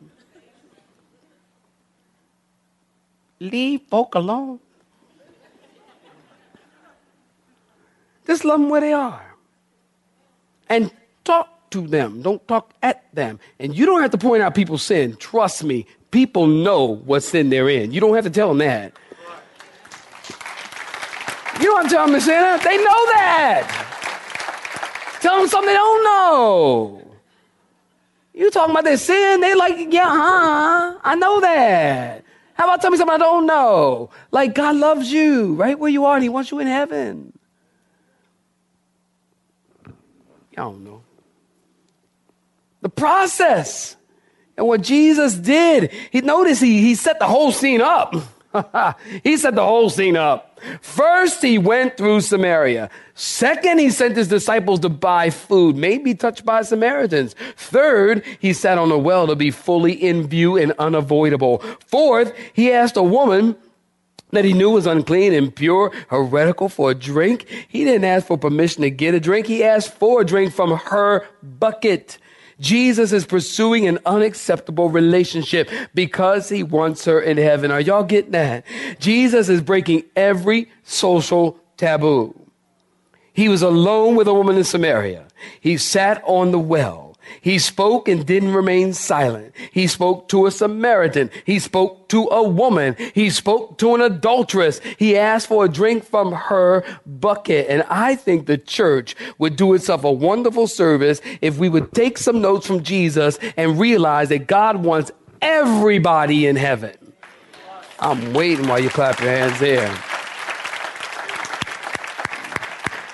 Leave 3.40 3.82
folk 3.90 4.14
alone. 4.14 4.60
Just 8.26 8.46
love 8.46 8.58
them 8.58 8.70
where 8.70 8.80
they 8.80 8.94
are. 8.94 9.34
And 10.70 10.90
talk 11.24 11.68
to 11.72 11.86
them. 11.86 12.22
Don't 12.22 12.48
talk 12.48 12.72
at 12.82 13.04
them. 13.14 13.38
And 13.58 13.76
you 13.76 13.84
don't 13.84 14.00
have 14.00 14.12
to 14.12 14.18
point 14.18 14.42
out 14.42 14.54
people's 14.54 14.82
sin. 14.82 15.14
Trust 15.16 15.62
me, 15.62 15.84
people 16.10 16.46
know 16.46 16.86
what 16.86 17.22
sin 17.22 17.50
they're 17.50 17.68
in. 17.68 17.92
You 17.92 18.00
don't 18.00 18.14
have 18.14 18.24
to 18.24 18.30
tell 18.30 18.48
them 18.48 18.58
that. 18.58 18.94
You 21.60 21.66
don't 21.66 21.82
have 21.82 21.90
to 21.90 21.94
tell 21.94 22.06
them 22.06 22.14
to 22.14 22.20
sin. 22.22 22.60
They 22.64 22.78
know 22.78 23.06
that. 23.12 23.83
Tell 25.24 25.38
them 25.38 25.48
something 25.48 25.68
they 25.68 25.72
don't 25.72 26.04
know. 26.04 27.02
You 28.34 28.50
talking 28.50 28.72
about 28.72 28.84
their 28.84 28.98
sin? 28.98 29.40
They 29.40 29.54
like, 29.54 29.90
yeah, 29.90 30.06
huh? 30.06 30.98
I 31.02 31.14
know 31.14 31.40
that. 31.40 32.22
How 32.52 32.64
about 32.64 32.82
tell 32.82 32.90
me 32.90 32.98
something 32.98 33.14
I 33.14 33.16
don't 33.16 33.46
know? 33.46 34.10
Like 34.30 34.54
God 34.54 34.76
loves 34.76 35.10
you 35.10 35.54
right 35.54 35.78
where 35.78 35.90
you 35.90 36.04
are 36.04 36.16
and 36.16 36.22
He 36.22 36.28
wants 36.28 36.50
you 36.50 36.58
in 36.58 36.66
heaven. 36.66 37.32
Y'all 40.54 40.72
don't 40.72 40.84
know. 40.84 41.02
The 42.82 42.90
process. 42.90 43.96
And 44.58 44.66
what 44.66 44.82
Jesus 44.82 45.36
did, 45.36 45.90
he 46.10 46.20
noticed 46.20 46.62
he, 46.62 46.82
he 46.82 46.94
set 46.94 47.18
the 47.18 47.26
whole 47.26 47.50
scene 47.50 47.80
up. 47.80 48.14
he 49.24 49.36
set 49.36 49.54
the 49.54 49.64
whole 49.64 49.90
scene 49.90 50.16
up. 50.16 50.60
First, 50.80 51.42
he 51.42 51.58
went 51.58 51.96
through 51.96 52.20
Samaria. 52.20 52.90
Second, 53.14 53.78
he 53.78 53.90
sent 53.90 54.16
his 54.16 54.28
disciples 54.28 54.80
to 54.80 54.88
buy 54.88 55.30
food, 55.30 55.76
maybe 55.76 56.14
touched 56.14 56.44
by 56.44 56.62
Samaritans. 56.62 57.34
Third, 57.56 58.24
he 58.38 58.52
sat 58.52 58.78
on 58.78 58.90
a 58.90 58.98
well 58.98 59.26
to 59.26 59.36
be 59.36 59.50
fully 59.50 59.92
in 59.92 60.26
view 60.26 60.56
and 60.56 60.72
unavoidable. 60.78 61.58
Fourth, 61.86 62.32
he 62.52 62.72
asked 62.72 62.96
a 62.96 63.02
woman 63.02 63.56
that 64.30 64.44
he 64.44 64.52
knew 64.52 64.70
was 64.70 64.86
unclean, 64.86 65.32
impure, 65.32 65.92
heretical 66.08 66.68
for 66.68 66.90
a 66.90 66.94
drink. 66.94 67.46
He 67.68 67.84
didn't 67.84 68.04
ask 68.04 68.26
for 68.26 68.36
permission 68.36 68.82
to 68.82 68.90
get 68.90 69.14
a 69.14 69.20
drink. 69.20 69.46
He 69.46 69.62
asked 69.62 69.94
for 69.94 70.22
a 70.22 70.24
drink 70.24 70.52
from 70.52 70.76
her 70.76 71.26
bucket. 71.42 72.18
Jesus 72.60 73.12
is 73.12 73.26
pursuing 73.26 73.86
an 73.86 73.98
unacceptable 74.06 74.88
relationship 74.88 75.68
because 75.94 76.48
he 76.48 76.62
wants 76.62 77.04
her 77.04 77.20
in 77.20 77.36
heaven. 77.36 77.70
Are 77.70 77.80
y'all 77.80 78.04
getting 78.04 78.32
that? 78.32 78.64
Jesus 79.00 79.48
is 79.48 79.60
breaking 79.60 80.04
every 80.14 80.70
social 80.84 81.58
taboo. 81.76 82.34
He 83.32 83.48
was 83.48 83.62
alone 83.62 84.14
with 84.14 84.28
a 84.28 84.34
woman 84.34 84.56
in 84.56 84.64
Samaria. 84.64 85.26
He 85.60 85.76
sat 85.76 86.22
on 86.24 86.52
the 86.52 86.58
well. 86.58 87.03
He 87.40 87.58
spoke 87.58 88.08
and 88.08 88.24
didn't 88.26 88.54
remain 88.54 88.92
silent. 88.92 89.54
He 89.72 89.86
spoke 89.86 90.28
to 90.28 90.46
a 90.46 90.50
Samaritan. 90.50 91.30
He 91.44 91.58
spoke 91.58 92.08
to 92.08 92.28
a 92.28 92.42
woman. 92.42 92.96
He 93.14 93.30
spoke 93.30 93.78
to 93.78 93.94
an 93.94 94.00
adulteress. 94.00 94.80
He 94.98 95.16
asked 95.16 95.48
for 95.48 95.64
a 95.64 95.68
drink 95.68 96.04
from 96.04 96.32
her 96.32 96.84
bucket. 97.06 97.66
And 97.68 97.84
I 97.88 98.14
think 98.14 98.46
the 98.46 98.58
church 98.58 99.14
would 99.38 99.56
do 99.56 99.74
itself 99.74 100.04
a 100.04 100.12
wonderful 100.12 100.66
service 100.66 101.20
if 101.40 101.58
we 101.58 101.68
would 101.68 101.92
take 101.92 102.18
some 102.18 102.40
notes 102.40 102.66
from 102.66 102.82
Jesus 102.82 103.38
and 103.56 103.78
realize 103.78 104.28
that 104.28 104.46
God 104.46 104.84
wants 104.84 105.10
everybody 105.40 106.46
in 106.46 106.56
heaven. 106.56 106.96
I'm 107.98 108.32
waiting 108.32 108.68
while 108.68 108.80
you 108.80 108.90
clap 108.90 109.20
your 109.20 109.30
hands 109.30 109.58
there. 109.60 109.94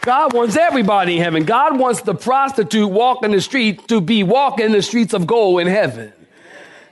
God 0.03 0.33
wants 0.33 0.57
everybody 0.57 1.17
in 1.17 1.23
heaven. 1.23 1.45
God 1.45 1.79
wants 1.79 2.01
the 2.01 2.15
prostitute 2.15 2.89
walking 2.89 3.33
the 3.33 3.41
street 3.41 3.87
to 3.89 4.01
be 4.01 4.23
walking 4.23 4.73
the 4.73 4.83
streets 4.83 5.13
of 5.13 5.27
gold 5.27 5.61
in 5.61 5.67
heaven. 5.67 6.13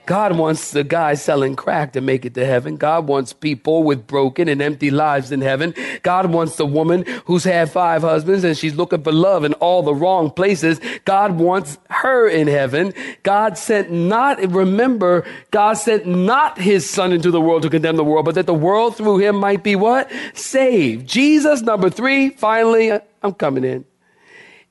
God 0.09 0.35
wants 0.39 0.71
the 0.71 0.83
guy 0.83 1.13
selling 1.13 1.55
crack 1.55 1.93
to 1.93 2.01
make 2.01 2.25
it 2.25 2.33
to 2.33 2.43
heaven. 2.43 2.77
God 2.77 3.05
wants 3.05 3.31
people 3.31 3.83
with 3.83 4.07
broken 4.07 4.47
and 4.47 4.59
empty 4.59 4.89
lives 4.89 5.31
in 5.31 5.39
heaven. 5.39 5.75
God 6.01 6.31
wants 6.31 6.55
the 6.55 6.65
woman 6.65 7.05
who's 7.25 7.43
had 7.43 7.69
five 7.69 8.01
husbands 8.01 8.43
and 8.43 8.57
she's 8.57 8.73
looking 8.73 9.03
for 9.03 9.11
love 9.11 9.43
in 9.43 9.53
all 9.53 9.83
the 9.83 9.93
wrong 9.93 10.31
places. 10.31 10.81
God 11.05 11.37
wants 11.37 11.77
her 11.91 12.27
in 12.27 12.47
heaven. 12.47 12.91
God 13.21 13.55
sent 13.55 13.91
not, 13.91 14.39
remember, 14.51 15.27
God 15.51 15.73
sent 15.73 16.07
not 16.07 16.57
his 16.57 16.89
son 16.89 17.13
into 17.13 17.29
the 17.29 17.39
world 17.39 17.61
to 17.61 17.69
condemn 17.69 17.95
the 17.95 18.03
world, 18.03 18.25
but 18.25 18.33
that 18.33 18.47
the 18.47 18.51
world 18.51 18.97
through 18.97 19.19
him 19.19 19.35
might 19.35 19.63
be 19.63 19.75
what? 19.75 20.11
Saved. 20.33 21.07
Jesus, 21.07 21.61
number 21.61 21.91
three, 21.91 22.31
finally, 22.31 22.89
uh, 22.89 23.01
I'm 23.21 23.35
coming 23.35 23.63
in, 23.63 23.85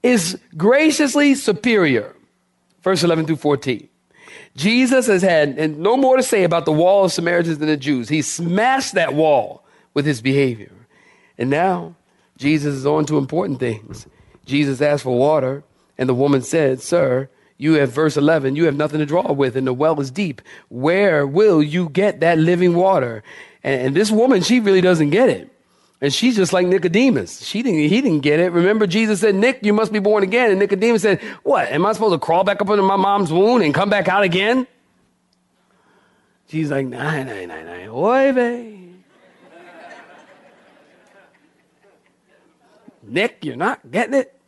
is 0.03 0.37
graciously 0.57 1.37
superior. 1.37 2.17
Verse 2.83 3.05
11 3.05 3.27
through 3.27 3.37
14. 3.37 3.88
Jesus 4.59 5.07
has 5.07 5.23
had 5.23 5.57
and 5.57 5.79
no 5.79 5.97
more 5.97 6.17
to 6.17 6.23
say 6.23 6.43
about 6.43 6.65
the 6.65 6.73
wall 6.73 7.05
of 7.05 7.13
Samaritans 7.13 7.59
than 7.59 7.69
the 7.69 7.77
Jews. 7.77 8.09
He 8.09 8.23
smashed 8.23 8.95
that 8.95 9.15
wall 9.15 9.65
with 9.95 10.05
his 10.05 10.21
behavior. 10.21 10.73
And 11.39 11.49
now 11.49 11.95
Jesus 12.37 12.75
is 12.75 12.85
on 12.85 13.07
to 13.07 13.19
important 13.19 13.61
things. 13.61 14.09
Jesus 14.45 14.81
asked 14.81 15.05
for 15.05 15.17
water, 15.17 15.63
and 15.97 16.09
the 16.09 16.15
woman 16.15 16.43
said, 16.43 16.81
Sir, 16.81 17.31
you 17.57 17.75
have 17.75 17.93
verse 17.93 18.17
11, 18.17 18.57
you 18.57 18.65
have 18.65 18.77
nothing 18.77 18.99
to 18.99 19.07
draw 19.07 19.33
with, 19.33 19.57
and 19.57 19.67
the 19.67 19.73
well 19.73 20.01
is 20.01 20.11
deep. 20.11 20.43
Where 20.69 21.25
will 21.25 21.63
you 21.63 21.89
get 21.89 22.21
that 22.21 22.39
living 22.39 22.75
water? 22.75 23.23
And, 23.63 23.81
and 23.83 23.97
this 23.97 24.11
woman, 24.11 24.43
she 24.43 24.59
really 24.59 24.81
doesn't 24.81 25.11
get 25.11 25.29
it. 25.29 25.53
And 26.01 26.15
she's 26.15 26.37
just 26.37 26.53
like 26.53 26.67
Nicodemus. 26.67 27.45
She 27.45 27.63
didn't, 27.63 27.81
he 27.81 28.01
didn't 28.01 28.21
get 28.21 28.39
it. 28.39 28.53
Remember, 28.53 28.87
Jesus 28.87 29.21
said, 29.21 29.35
Nick, 29.35 29.65
you 29.65 29.73
must 29.73 29.93
be 29.93 29.99
born 29.99 30.23
again. 30.23 30.51
And 30.51 30.61
Nicodemus 30.61 31.03
said, 31.03 31.21
What? 31.43 31.69
Am 31.69 31.85
I 31.85 31.93
supposed 31.93 32.15
to 32.15 32.19
crawl 32.19 32.45
back 32.45 32.61
up 32.63 32.69
into 32.69 32.83
my 32.83 32.97
mom's 32.97 33.33
womb 33.33 33.63
and 33.63 33.75
come 33.75 33.91
back 33.91 34.07
out 34.09 34.23
again? 34.23 34.67
She's 36.49 36.71
like, 36.71 36.87
Nah, 36.87 37.25
nah, 37.25 37.47
nah, 37.47 37.63
nah. 37.63 37.93
Oy. 37.93 38.33
Nick, 43.03 43.45
you're 43.45 43.57
not 43.57 43.91
getting 43.91 44.15
it. 44.15 44.39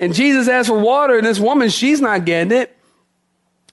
And 0.00 0.14
Jesus 0.14 0.48
asked 0.48 0.68
for 0.68 0.78
water, 0.78 1.16
and 1.18 1.26
this 1.26 1.38
woman, 1.38 1.68
she's 1.68 2.00
not 2.00 2.24
getting 2.24 2.56
it. 2.56 2.77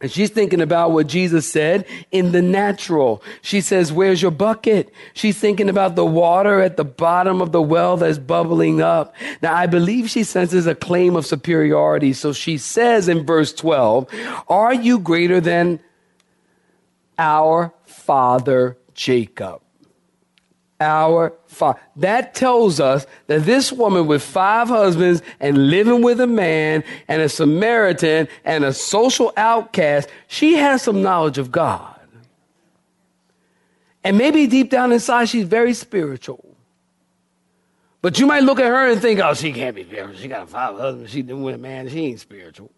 And 0.02 0.12
she's 0.12 0.30
thinking 0.30 0.60
about 0.60 0.92
what 0.92 1.08
Jesus 1.08 1.50
said 1.50 1.86
in 2.12 2.34
the 2.34 2.42
natural. 2.42 3.24
She 3.42 3.62
says, 3.62 3.94
Where's 3.94 4.22
your 4.22 4.32
bucket? 4.32 4.94
She's 5.14 5.38
thinking 5.38 5.70
about 5.70 5.96
the 5.96 6.06
water 6.06 6.60
at 6.60 6.76
the 6.76 6.84
bottom 6.84 7.42
of 7.42 7.54
the 7.54 7.62
well 7.62 7.96
that's 7.96 8.18
bubbling 8.18 8.82
up. 8.82 9.16
Now, 9.42 9.56
I 9.56 9.68
believe 9.68 10.10
she 10.10 10.24
senses 10.24 10.68
a 10.68 10.76
claim 10.76 11.16
of 11.16 11.26
superiority. 11.26 12.12
So 12.12 12.34
she 12.34 12.58
says 12.58 13.08
in 13.08 13.26
verse 13.26 13.54
12, 13.54 14.10
Are 14.50 14.74
you 14.74 15.00
greater 15.00 15.40
than 15.40 15.80
our 17.18 17.74
father 17.86 18.78
Jacob? 18.94 19.62
Our 20.80 21.34
father. 21.48 21.80
That 21.96 22.36
tells 22.36 22.80
us 22.80 23.06
that 23.28 23.46
this 23.46 23.72
woman 23.72 24.08
with 24.08 24.22
five 24.22 24.68
husbands 24.68 25.22
and 25.40 25.70
living 25.70 26.02
with 26.02 26.20
a 26.20 26.28
man 26.28 26.84
and 27.08 27.22
a 27.22 27.30
Samaritan 27.30 28.28
and 28.44 28.64
a 28.64 28.74
social 28.74 29.32
outcast, 29.38 30.10
she 30.28 30.56
has 30.56 30.82
some 30.82 31.02
knowledge 31.02 31.38
of 31.38 31.52
God. 31.52 31.92
And 34.04 34.18
maybe 34.18 34.46
deep 34.48 34.70
down 34.70 34.92
inside, 34.92 35.30
she's 35.30 35.48
very 35.48 35.74
spiritual. 35.74 36.56
But 38.02 38.20
you 38.20 38.28
might 38.28 38.44
look 38.44 38.60
at 38.60 38.68
her 38.68 38.92
and 38.92 39.02
think, 39.02 39.20
oh, 39.20 39.34
she 39.34 39.52
can't 39.52 39.76
be 39.76 39.84
spiritual. 39.84 40.16
She 40.16 40.28
got 40.28 40.44
a 40.44 40.46
five 40.46 40.78
husbands. 40.78 41.10
She's 41.10 41.26
living 41.26 41.42
with 41.42 41.56
a 41.56 41.58
man. 41.58 41.90
She 41.90 42.06
ain't 42.06 42.20
spiritual. 42.20 42.70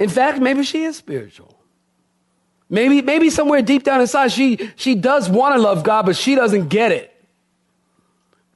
In 0.00 0.08
fact, 0.08 0.40
maybe 0.40 0.64
she 0.64 0.82
is 0.82 0.96
spiritual. 0.96 1.59
Maybe, 2.70 3.02
maybe 3.02 3.30
somewhere 3.30 3.62
deep 3.62 3.82
down 3.82 4.00
inside, 4.00 4.30
she, 4.30 4.70
she 4.76 4.94
does 4.94 5.28
want 5.28 5.56
to 5.56 5.60
love 5.60 5.82
God, 5.82 6.06
but 6.06 6.16
she 6.16 6.36
doesn't 6.36 6.68
get 6.68 6.92
it. 6.92 7.08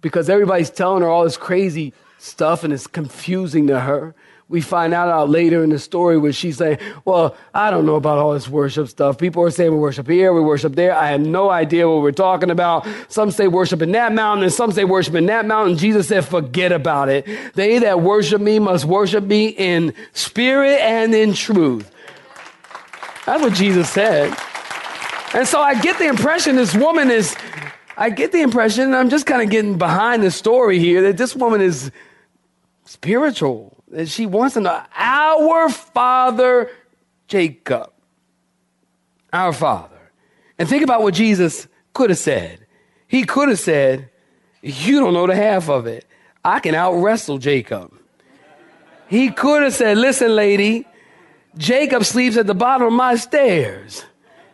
Because 0.00 0.30
everybody's 0.30 0.70
telling 0.70 1.02
her 1.02 1.08
all 1.08 1.24
this 1.24 1.36
crazy 1.36 1.92
stuff 2.18 2.62
and 2.62 2.72
it's 2.72 2.86
confusing 2.86 3.66
to 3.66 3.80
her. 3.80 4.14
We 4.46 4.60
find 4.60 4.92
out, 4.92 5.08
out 5.08 5.30
later 5.30 5.64
in 5.64 5.70
the 5.70 5.78
story 5.78 6.18
where 6.18 6.32
she's 6.32 6.58
saying, 6.58 6.78
Well, 7.06 7.34
I 7.54 7.70
don't 7.70 7.86
know 7.86 7.94
about 7.96 8.18
all 8.18 8.34
this 8.34 8.46
worship 8.46 8.88
stuff. 8.88 9.16
People 9.16 9.42
are 9.42 9.50
saying 9.50 9.70
we 9.72 9.78
worship 9.78 10.06
here, 10.06 10.34
we 10.34 10.42
worship 10.42 10.74
there. 10.74 10.94
I 10.94 11.08
have 11.08 11.22
no 11.22 11.48
idea 11.48 11.88
what 11.88 12.02
we're 12.02 12.12
talking 12.12 12.50
about. 12.50 12.86
Some 13.08 13.30
say 13.30 13.48
worship 13.48 13.80
in 13.80 13.92
that 13.92 14.12
mountain, 14.12 14.44
and 14.44 14.52
some 14.52 14.70
say 14.70 14.84
worship 14.84 15.14
in 15.14 15.26
that 15.26 15.46
mountain. 15.46 15.78
Jesus 15.78 16.08
said, 16.08 16.26
Forget 16.26 16.72
about 16.72 17.08
it. 17.08 17.26
They 17.54 17.78
that 17.78 18.02
worship 18.02 18.42
me 18.42 18.58
must 18.58 18.84
worship 18.84 19.24
me 19.24 19.48
in 19.48 19.94
spirit 20.12 20.78
and 20.80 21.14
in 21.14 21.32
truth. 21.32 21.90
That's 23.26 23.42
what 23.42 23.54
Jesus 23.54 23.88
said. 23.88 24.36
And 25.34 25.48
so 25.48 25.60
I 25.60 25.80
get 25.80 25.98
the 25.98 26.06
impression 26.06 26.56
this 26.56 26.74
woman 26.74 27.10
is, 27.10 27.34
I 27.96 28.10
get 28.10 28.32
the 28.32 28.40
impression, 28.40 28.94
I'm 28.94 29.08
just 29.08 29.26
kind 29.26 29.42
of 29.42 29.50
getting 29.50 29.78
behind 29.78 30.22
the 30.22 30.30
story 30.30 30.78
here, 30.78 31.02
that 31.02 31.16
this 31.16 31.34
woman 31.34 31.60
is 31.60 31.90
spiritual. 32.84 33.76
That 33.88 34.08
she 34.08 34.26
wants 34.26 34.54
to 34.54 34.60
know 34.60 34.82
our 34.94 35.68
father 35.68 36.70
Jacob. 37.28 37.92
Our 39.32 39.52
father. 39.52 39.90
And 40.58 40.68
think 40.68 40.84
about 40.84 41.02
what 41.02 41.14
Jesus 41.14 41.66
could 41.92 42.10
have 42.10 42.18
said. 42.18 42.66
He 43.08 43.24
could 43.24 43.48
have 43.48 43.58
said, 43.58 44.10
You 44.62 45.00
don't 45.00 45.14
know 45.14 45.26
the 45.26 45.34
half 45.34 45.68
of 45.68 45.86
it. 45.86 46.04
I 46.44 46.60
can 46.60 46.74
out 46.74 46.94
wrestle 46.94 47.38
Jacob. 47.38 47.92
He 49.08 49.30
could 49.30 49.62
have 49.62 49.74
said, 49.74 49.98
Listen, 49.98 50.34
lady, 50.34 50.86
Jacob 51.56 52.04
sleeps 52.04 52.36
at 52.36 52.46
the 52.46 52.54
bottom 52.54 52.86
of 52.86 52.92
my 52.92 53.16
stairs. 53.16 54.04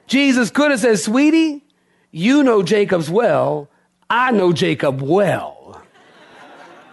Jesus 0.06 0.50
could 0.50 0.70
have 0.70 0.80
said, 0.80 0.98
Sweetie, 0.98 1.64
you 2.10 2.42
know 2.42 2.62
Jacob's 2.62 3.08
well. 3.08 3.68
I 4.08 4.32
know 4.32 4.52
Jacob 4.52 5.00
well. 5.00 5.82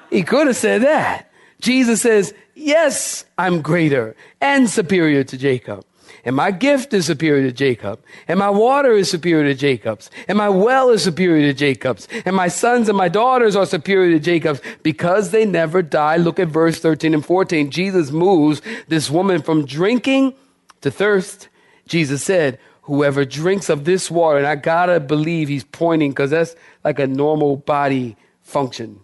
He 0.09 0.23
could 0.23 0.47
have 0.47 0.55
said 0.55 0.83
that. 0.83 1.29
Jesus 1.59 2.01
says, 2.01 2.33
Yes, 2.55 3.25
I'm 3.37 3.61
greater 3.61 4.15
and 4.39 4.69
superior 4.69 5.23
to 5.25 5.37
Jacob. 5.37 5.83
And 6.25 6.35
my 6.35 6.51
gift 6.51 6.93
is 6.93 7.05
superior 7.05 7.47
to 7.47 7.51
Jacob. 7.53 8.03
And 8.27 8.39
my 8.39 8.49
water 8.49 8.93
is 8.93 9.09
superior 9.09 9.43
to 9.45 9.55
Jacob's. 9.55 10.09
And 10.27 10.37
my 10.37 10.49
well 10.49 10.89
is 10.89 11.03
superior 11.03 11.47
to 11.47 11.53
Jacob's. 11.53 12.07
And 12.25 12.35
my 12.35 12.47
sons 12.47 12.89
and 12.89 12.97
my 12.97 13.07
daughters 13.07 13.55
are 13.55 13.65
superior 13.65 14.11
to 14.17 14.19
Jacob's 14.19 14.61
because 14.83 15.31
they 15.31 15.45
never 15.45 15.81
die. 15.81 16.17
Look 16.17 16.39
at 16.39 16.47
verse 16.47 16.79
13 16.79 17.13
and 17.13 17.25
14. 17.25 17.71
Jesus 17.71 18.11
moves 18.11 18.61
this 18.87 19.09
woman 19.09 19.41
from 19.41 19.65
drinking 19.65 20.33
to 20.81 20.91
thirst. 20.91 21.49
Jesus 21.87 22.23
said, 22.23 22.59
whoever 22.83 23.25
drinks 23.25 23.69
of 23.69 23.83
this 23.83 24.09
water, 24.09 24.37
and 24.37 24.47
I 24.47 24.55
gotta 24.55 24.99
believe 24.99 25.49
he's 25.49 25.65
pointing 25.65 26.11
because 26.11 26.31
that's 26.31 26.55
like 26.83 26.99
a 26.99 27.07
normal 27.07 27.57
body 27.57 28.15
function. 28.41 29.01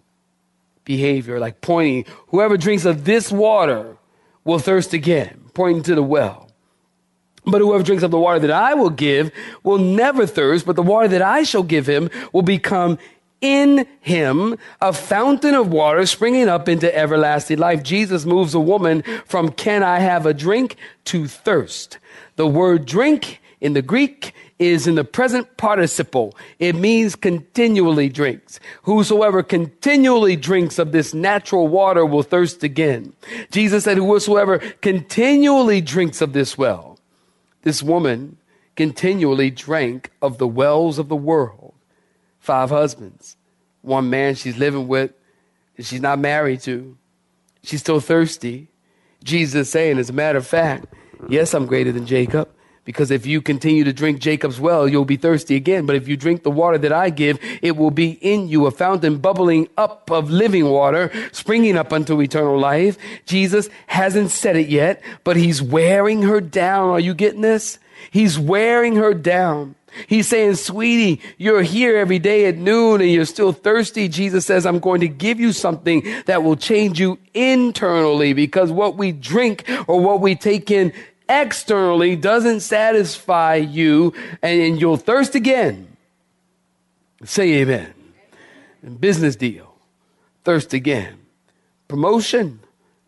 behavior, 0.84 1.38
like 1.40 1.60
pointing, 1.60 2.04
whoever 2.28 2.56
drinks 2.56 2.84
of 2.84 3.04
this 3.04 3.32
water 3.32 3.96
will 4.44 4.58
thirst 4.58 4.92
again, 4.92 5.44
pointing 5.54 5.82
to 5.82 5.94
the 5.94 6.02
well. 6.02 6.43
But 7.46 7.60
whoever 7.60 7.84
drinks 7.84 8.02
of 8.02 8.10
the 8.10 8.18
water 8.18 8.38
that 8.40 8.50
I 8.50 8.74
will 8.74 8.90
give 8.90 9.30
will 9.62 9.78
never 9.78 10.26
thirst, 10.26 10.64
but 10.64 10.76
the 10.76 10.82
water 10.82 11.08
that 11.08 11.22
I 11.22 11.42
shall 11.42 11.62
give 11.62 11.86
him 11.86 12.10
will 12.32 12.42
become 12.42 12.98
in 13.40 13.86
him 14.00 14.56
a 14.80 14.92
fountain 14.92 15.54
of 15.54 15.68
water 15.68 16.06
springing 16.06 16.48
up 16.48 16.68
into 16.68 16.96
everlasting 16.96 17.58
life. 17.58 17.82
Jesus 17.82 18.24
moves 18.24 18.54
a 18.54 18.60
woman 18.60 19.02
from 19.26 19.50
can 19.50 19.82
I 19.82 19.98
have 19.98 20.24
a 20.24 20.32
drink 20.32 20.76
to 21.06 21.26
thirst. 21.26 21.98
The 22.36 22.46
word 22.46 22.86
drink 22.86 23.42
in 23.60 23.74
the 23.74 23.82
Greek 23.82 24.32
is 24.58 24.86
in 24.86 24.94
the 24.94 25.04
present 25.04 25.56
participle. 25.56 26.34
It 26.58 26.74
means 26.74 27.16
continually 27.16 28.08
drinks. 28.08 28.60
Whosoever 28.84 29.42
continually 29.42 30.36
drinks 30.36 30.78
of 30.78 30.92
this 30.92 31.12
natural 31.12 31.68
water 31.68 32.06
will 32.06 32.22
thirst 32.22 32.62
again. 32.62 33.12
Jesus 33.50 33.84
said, 33.84 33.98
whosoever 33.98 34.58
continually 34.80 35.80
drinks 35.80 36.22
of 36.22 36.32
this 36.32 36.56
well. 36.56 36.93
This 37.64 37.82
woman 37.82 38.36
continually 38.76 39.50
drank 39.50 40.10
of 40.20 40.36
the 40.36 40.46
wells 40.46 40.98
of 40.98 41.08
the 41.08 41.16
world. 41.16 41.74
Five 42.38 42.68
husbands, 42.68 43.38
one 43.80 44.10
man 44.10 44.34
she's 44.34 44.58
living 44.58 44.86
with, 44.86 45.12
she's 45.78 46.00
not 46.00 46.18
married 46.18 46.60
to. 46.60 46.96
She's 47.62 47.80
still 47.80 48.00
thirsty. 48.00 48.68
Jesus 49.24 49.70
saying, 49.70 49.98
as 49.98 50.10
a 50.10 50.12
matter 50.12 50.38
of 50.38 50.46
fact, 50.46 50.86
yes, 51.28 51.54
I'm 51.54 51.64
greater 51.64 51.90
than 51.90 52.04
Jacob. 52.06 52.50
Because 52.84 53.10
if 53.10 53.24
you 53.24 53.40
continue 53.40 53.84
to 53.84 53.92
drink 53.92 54.20
Jacob's 54.20 54.60
well, 54.60 54.86
you'll 54.86 55.04
be 55.04 55.16
thirsty 55.16 55.56
again. 55.56 55.86
But 55.86 55.96
if 55.96 56.06
you 56.06 56.16
drink 56.16 56.42
the 56.42 56.50
water 56.50 56.76
that 56.78 56.92
I 56.92 57.10
give, 57.10 57.38
it 57.62 57.76
will 57.76 57.90
be 57.90 58.12
in 58.20 58.48
you 58.48 58.66
a 58.66 58.70
fountain 58.70 59.18
bubbling 59.18 59.68
up 59.78 60.10
of 60.10 60.30
living 60.30 60.68
water, 60.68 61.10
springing 61.32 61.76
up 61.76 61.92
unto 61.92 62.20
eternal 62.20 62.58
life. 62.58 62.98
Jesus 63.24 63.70
hasn't 63.86 64.30
said 64.30 64.56
it 64.56 64.68
yet, 64.68 65.02
but 65.24 65.36
he's 65.36 65.62
wearing 65.62 66.22
her 66.22 66.40
down. 66.40 66.90
Are 66.90 67.00
you 67.00 67.14
getting 67.14 67.40
this? 67.40 67.78
He's 68.10 68.38
wearing 68.38 68.96
her 68.96 69.14
down. 69.14 69.76
He's 70.08 70.28
saying, 70.28 70.56
sweetie, 70.56 71.20
you're 71.38 71.62
here 71.62 71.96
every 71.96 72.18
day 72.18 72.46
at 72.46 72.56
noon 72.56 73.00
and 73.00 73.10
you're 73.10 73.24
still 73.24 73.52
thirsty. 73.52 74.08
Jesus 74.08 74.44
says, 74.44 74.66
I'm 74.66 74.80
going 74.80 75.00
to 75.00 75.08
give 75.08 75.38
you 75.38 75.52
something 75.52 76.04
that 76.26 76.42
will 76.42 76.56
change 76.56 76.98
you 76.98 77.18
internally 77.32 78.32
because 78.32 78.72
what 78.72 78.96
we 78.96 79.12
drink 79.12 79.64
or 79.86 80.00
what 80.00 80.20
we 80.20 80.34
take 80.34 80.70
in 80.70 80.92
externally 81.28 82.16
doesn't 82.16 82.60
satisfy 82.60 83.56
you 83.56 84.12
and 84.42 84.80
you'll 84.80 84.96
thirst 84.96 85.34
again. 85.34 85.96
Say 87.24 87.54
amen. 87.54 87.94
Business 89.00 89.36
deal, 89.36 89.74
thirst 90.44 90.74
again. 90.74 91.18
Promotion, 91.88 92.60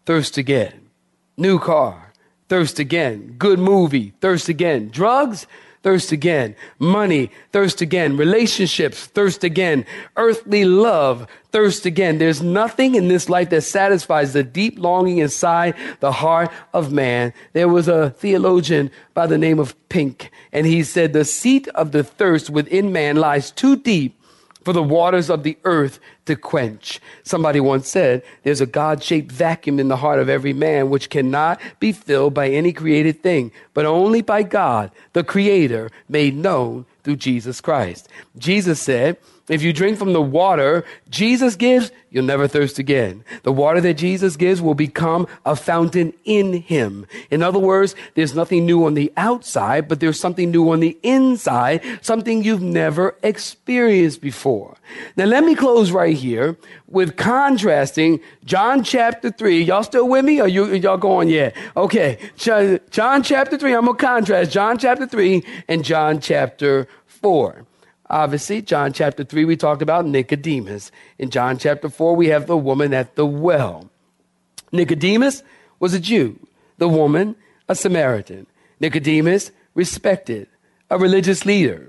thirst 0.06 0.38
again. 0.38 0.88
New 1.36 1.58
car, 1.58 2.12
thirst 2.48 2.78
again. 2.78 3.34
Good 3.38 3.58
movie, 3.58 4.14
thirst 4.20 4.48
again. 4.48 4.88
Drugs, 4.88 5.46
thirst 5.86 6.10
again. 6.10 6.56
Money, 6.80 7.30
thirst 7.52 7.80
again. 7.80 8.16
Relationships, 8.16 9.06
thirst 9.06 9.44
again. 9.44 9.86
Earthly 10.16 10.64
love, 10.64 11.28
thirst 11.52 11.86
again. 11.86 12.18
There's 12.18 12.42
nothing 12.42 12.96
in 12.96 13.06
this 13.06 13.28
life 13.28 13.50
that 13.50 13.60
satisfies 13.60 14.32
the 14.32 14.42
deep 14.42 14.80
longing 14.80 15.18
inside 15.18 15.76
the 16.00 16.10
heart 16.10 16.50
of 16.74 16.90
man. 16.90 17.32
There 17.52 17.68
was 17.68 17.86
a 17.86 18.10
theologian 18.10 18.90
by 19.14 19.28
the 19.28 19.38
name 19.38 19.60
of 19.60 19.76
Pink, 19.88 20.32
and 20.52 20.66
he 20.66 20.82
said, 20.82 21.12
The 21.12 21.24
seat 21.24 21.68
of 21.68 21.92
the 21.92 22.02
thirst 22.02 22.50
within 22.50 22.90
man 22.90 23.14
lies 23.14 23.52
too 23.52 23.76
deep 23.76 24.20
for 24.66 24.72
the 24.72 24.82
waters 24.82 25.30
of 25.30 25.44
the 25.44 25.56
earth 25.62 26.00
to 26.24 26.34
quench. 26.34 26.98
Somebody 27.22 27.60
once 27.60 27.88
said, 27.88 28.24
there's 28.42 28.60
a 28.60 28.66
God 28.66 29.00
shaped 29.00 29.30
vacuum 29.30 29.78
in 29.78 29.86
the 29.86 29.94
heart 29.98 30.18
of 30.18 30.28
every 30.28 30.52
man 30.52 30.90
which 30.90 31.08
cannot 31.08 31.60
be 31.78 31.92
filled 31.92 32.34
by 32.34 32.48
any 32.48 32.72
created 32.72 33.22
thing, 33.22 33.52
but 33.74 33.86
only 33.86 34.22
by 34.22 34.42
God, 34.42 34.90
the 35.12 35.22
Creator, 35.22 35.92
made 36.08 36.34
known 36.34 36.84
through 37.04 37.14
Jesus 37.14 37.60
Christ. 37.60 38.08
Jesus 38.38 38.82
said, 38.82 39.18
if 39.48 39.62
you 39.62 39.72
drink 39.72 39.98
from 39.98 40.12
the 40.12 40.22
water 40.22 40.84
Jesus 41.08 41.54
gives, 41.54 41.92
you'll 42.10 42.24
never 42.24 42.48
thirst 42.48 42.78
again. 42.78 43.24
The 43.44 43.52
water 43.52 43.80
that 43.80 43.94
Jesus 43.94 44.36
gives 44.36 44.60
will 44.60 44.74
become 44.74 45.28
a 45.44 45.54
fountain 45.54 46.12
in 46.24 46.54
him. 46.54 47.06
In 47.30 47.42
other 47.42 47.58
words, 47.58 47.94
there's 48.14 48.34
nothing 48.34 48.66
new 48.66 48.84
on 48.84 48.94
the 48.94 49.12
outside, 49.16 49.86
but 49.86 50.00
there's 50.00 50.18
something 50.18 50.50
new 50.50 50.70
on 50.70 50.80
the 50.80 50.98
inside, 51.02 51.82
something 52.02 52.42
you've 52.42 52.62
never 52.62 53.14
experienced 53.22 54.20
before. 54.20 54.76
Now 55.16 55.26
let 55.26 55.44
me 55.44 55.54
close 55.54 55.90
right 55.90 56.16
here 56.16 56.56
with 56.88 57.16
contrasting 57.16 58.20
John 58.44 58.82
chapter 58.82 59.30
3. 59.30 59.62
Y'all 59.62 59.82
still 59.82 60.08
with 60.08 60.24
me? 60.24 60.40
Or 60.40 60.48
you, 60.48 60.74
y'all 60.74 60.96
going 60.96 61.28
yet? 61.28 61.54
Okay. 61.76 62.18
John 62.36 63.22
chapter 63.22 63.58
3. 63.58 63.74
I'm 63.74 63.84
going 63.84 63.96
to 63.96 64.04
contrast 64.04 64.50
John 64.50 64.78
chapter 64.78 65.06
3 65.06 65.44
and 65.68 65.84
John 65.84 66.20
chapter 66.20 66.88
4. 67.06 67.64
Obviously, 68.08 68.62
John 68.62 68.92
chapter 68.92 69.24
3, 69.24 69.44
we 69.44 69.56
talked 69.56 69.82
about 69.82 70.06
Nicodemus. 70.06 70.92
In 71.18 71.30
John 71.30 71.58
chapter 71.58 71.88
4, 71.88 72.14
we 72.14 72.28
have 72.28 72.46
the 72.46 72.56
woman 72.56 72.94
at 72.94 73.16
the 73.16 73.26
well. 73.26 73.90
Nicodemus 74.72 75.42
was 75.80 75.92
a 75.92 76.00
Jew, 76.00 76.38
the 76.78 76.88
woman, 76.88 77.34
a 77.68 77.74
Samaritan. 77.74 78.46
Nicodemus, 78.78 79.50
respected, 79.74 80.48
a 80.90 80.98
religious 80.98 81.44
leader. 81.44 81.88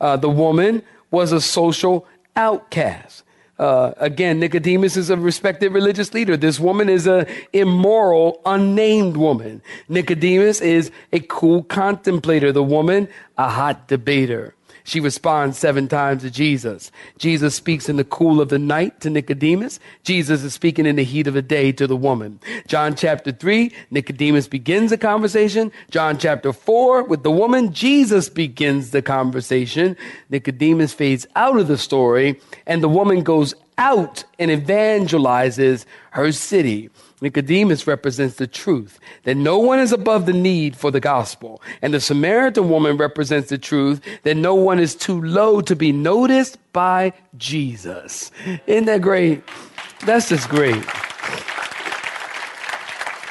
Uh, 0.00 0.16
the 0.16 0.30
woman 0.30 0.82
was 1.10 1.32
a 1.32 1.40
social 1.40 2.06
outcast. 2.36 3.22
Uh, 3.58 3.92
again, 3.98 4.40
Nicodemus 4.40 4.96
is 4.96 5.10
a 5.10 5.16
respected 5.16 5.72
religious 5.72 6.12
leader. 6.12 6.36
This 6.36 6.58
woman 6.58 6.88
is 6.88 7.06
an 7.06 7.26
immoral, 7.52 8.40
unnamed 8.44 9.16
woman. 9.16 9.62
Nicodemus 9.88 10.60
is 10.60 10.90
a 11.12 11.20
cool 11.20 11.62
contemplator. 11.62 12.50
The 12.50 12.64
woman, 12.64 13.08
a 13.38 13.48
hot 13.48 13.86
debater. 13.86 14.54
She 14.86 15.00
responds 15.00 15.56
seven 15.56 15.88
times 15.88 16.22
to 16.22 16.30
Jesus. 16.30 16.92
Jesus 17.16 17.54
speaks 17.54 17.88
in 17.88 17.96
the 17.96 18.04
cool 18.04 18.38
of 18.38 18.50
the 18.50 18.58
night 18.58 19.00
to 19.00 19.08
Nicodemus. 19.08 19.80
Jesus 20.02 20.42
is 20.42 20.52
speaking 20.52 20.84
in 20.84 20.96
the 20.96 21.04
heat 21.04 21.26
of 21.26 21.32
the 21.32 21.40
day 21.40 21.72
to 21.72 21.86
the 21.86 21.96
woman. 21.96 22.38
John 22.66 22.94
chapter 22.94 23.32
three, 23.32 23.72
Nicodemus 23.90 24.46
begins 24.46 24.90
the 24.90 24.98
conversation. 24.98 25.72
John 25.90 26.18
chapter 26.18 26.52
four, 26.52 27.02
with 27.02 27.22
the 27.22 27.30
woman, 27.30 27.72
Jesus 27.72 28.28
begins 28.28 28.90
the 28.90 29.00
conversation. 29.00 29.96
Nicodemus 30.28 30.92
fades 30.92 31.26
out 31.34 31.58
of 31.58 31.66
the 31.66 31.78
story 31.78 32.38
and 32.66 32.82
the 32.82 32.88
woman 32.88 33.22
goes 33.22 33.54
out 33.78 34.24
and 34.38 34.50
evangelizes 34.50 35.86
her 36.10 36.30
city. 36.30 36.90
Nicodemus 37.20 37.86
represents 37.86 38.36
the 38.36 38.46
truth 38.46 38.98
that 39.22 39.36
no 39.36 39.58
one 39.58 39.78
is 39.78 39.92
above 39.92 40.26
the 40.26 40.32
need 40.32 40.76
for 40.76 40.90
the 40.90 41.00
gospel. 41.00 41.62
And 41.80 41.94
the 41.94 42.00
Samaritan 42.00 42.68
woman 42.68 42.96
represents 42.96 43.48
the 43.48 43.58
truth 43.58 44.00
that 44.24 44.36
no 44.36 44.54
one 44.54 44.78
is 44.78 44.94
too 44.94 45.20
low 45.22 45.60
to 45.62 45.76
be 45.76 45.92
noticed 45.92 46.58
by 46.72 47.12
Jesus. 47.36 48.30
Isn't 48.66 48.86
that 48.86 49.00
great? 49.00 49.42
That's 50.04 50.28
just 50.28 50.48
great. 50.48 50.84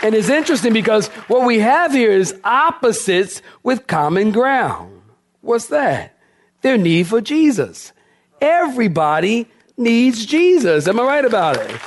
And 0.01 0.15
it's 0.15 0.29
interesting 0.29 0.73
because 0.73 1.07
what 1.27 1.45
we 1.45 1.59
have 1.59 1.93
here 1.93 2.11
is 2.11 2.35
opposites 2.43 3.41
with 3.63 3.87
common 3.87 4.31
ground. 4.31 5.01
What's 5.41 5.67
that? 5.67 6.17
Their 6.61 6.77
need 6.77 7.07
for 7.07 7.21
Jesus. 7.21 7.93
Everybody 8.41 9.47
needs 9.77 10.25
Jesus. 10.25 10.87
Am 10.87 10.99
I 10.99 11.03
right 11.03 11.25
about 11.25 11.57
it? 11.57 11.79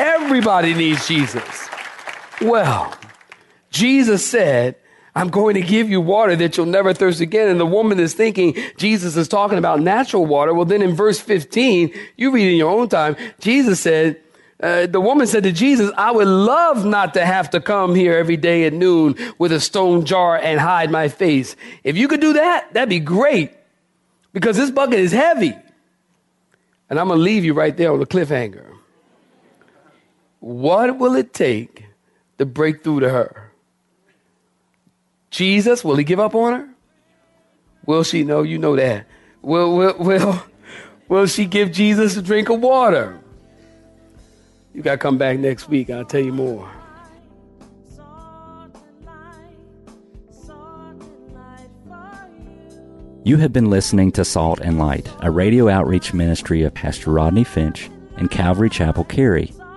Everybody 0.00 0.72
needs 0.72 1.06
Jesus. 1.06 1.68
Well, 2.40 2.90
Jesus 3.68 4.24
said, 4.24 4.76
I'm 5.14 5.28
going 5.28 5.56
to 5.56 5.60
give 5.60 5.90
you 5.90 6.00
water 6.00 6.34
that 6.36 6.56
you'll 6.56 6.64
never 6.64 6.94
thirst 6.94 7.20
again. 7.20 7.48
And 7.48 7.60
the 7.60 7.66
woman 7.66 8.00
is 8.00 8.14
thinking 8.14 8.56
Jesus 8.78 9.14
is 9.18 9.28
talking 9.28 9.58
about 9.58 9.80
natural 9.80 10.24
water. 10.24 10.54
Well, 10.54 10.64
then 10.64 10.80
in 10.80 10.94
verse 10.94 11.20
15, 11.20 11.92
you 12.16 12.30
read 12.30 12.50
in 12.50 12.56
your 12.56 12.70
own 12.70 12.88
time, 12.88 13.14
Jesus 13.40 13.78
said, 13.78 14.18
uh, 14.62 14.86
the 14.86 15.02
woman 15.02 15.26
said 15.26 15.42
to 15.42 15.52
Jesus, 15.52 15.92
I 15.98 16.12
would 16.12 16.28
love 16.28 16.86
not 16.86 17.12
to 17.12 17.26
have 17.26 17.50
to 17.50 17.60
come 17.60 17.94
here 17.94 18.16
every 18.16 18.38
day 18.38 18.64
at 18.64 18.72
noon 18.72 19.16
with 19.36 19.52
a 19.52 19.60
stone 19.60 20.06
jar 20.06 20.34
and 20.34 20.58
hide 20.58 20.90
my 20.90 21.08
face. 21.08 21.56
If 21.84 21.98
you 21.98 22.08
could 22.08 22.22
do 22.22 22.32
that, 22.32 22.72
that'd 22.72 22.88
be 22.88 23.00
great 23.00 23.52
because 24.32 24.56
this 24.56 24.70
bucket 24.70 24.98
is 24.98 25.12
heavy. 25.12 25.54
And 26.88 26.98
I'm 26.98 27.08
going 27.08 27.18
to 27.18 27.22
leave 27.22 27.44
you 27.44 27.52
right 27.52 27.76
there 27.76 27.92
on 27.92 28.00
the 28.00 28.06
cliffhanger. 28.06 28.70
What 30.40 30.98
will 30.98 31.14
it 31.14 31.32
take 31.32 31.84
to 32.38 32.46
break 32.46 32.82
through 32.82 33.00
to 33.00 33.10
her? 33.10 33.52
Jesus, 35.30 35.84
will 35.84 35.96
he 35.96 36.04
give 36.04 36.18
up 36.18 36.34
on 36.34 36.52
her? 36.52 36.68
Will 37.86 38.02
she? 38.02 38.24
No, 38.24 38.42
you 38.42 38.58
know 38.58 38.76
that. 38.76 39.06
Will, 39.42 39.76
will, 39.76 39.96
will, 39.98 40.42
will 41.08 41.26
she 41.26 41.46
give 41.46 41.72
Jesus 41.72 42.16
a 42.16 42.22
drink 42.22 42.48
of 42.48 42.60
water? 42.60 43.20
You 44.74 44.82
got 44.82 44.92
to 44.92 44.98
come 44.98 45.18
back 45.18 45.38
next 45.38 45.68
week. 45.68 45.90
I'll 45.90 46.04
tell 46.04 46.20
you 46.20 46.32
more. 46.32 46.68
You 53.22 53.36
have 53.36 53.52
been 53.52 53.68
listening 53.68 54.12
to 54.12 54.24
Salt 54.24 54.60
and 54.60 54.78
Light, 54.78 55.06
a 55.20 55.30
radio 55.30 55.68
outreach 55.68 56.14
ministry 56.14 56.62
of 56.62 56.72
Pastor 56.72 57.10
Rodney 57.10 57.44
Finch 57.44 57.90
and 58.16 58.30
Calvary 58.30 58.70
Chapel 58.70 59.04
Cary, 59.04 59.52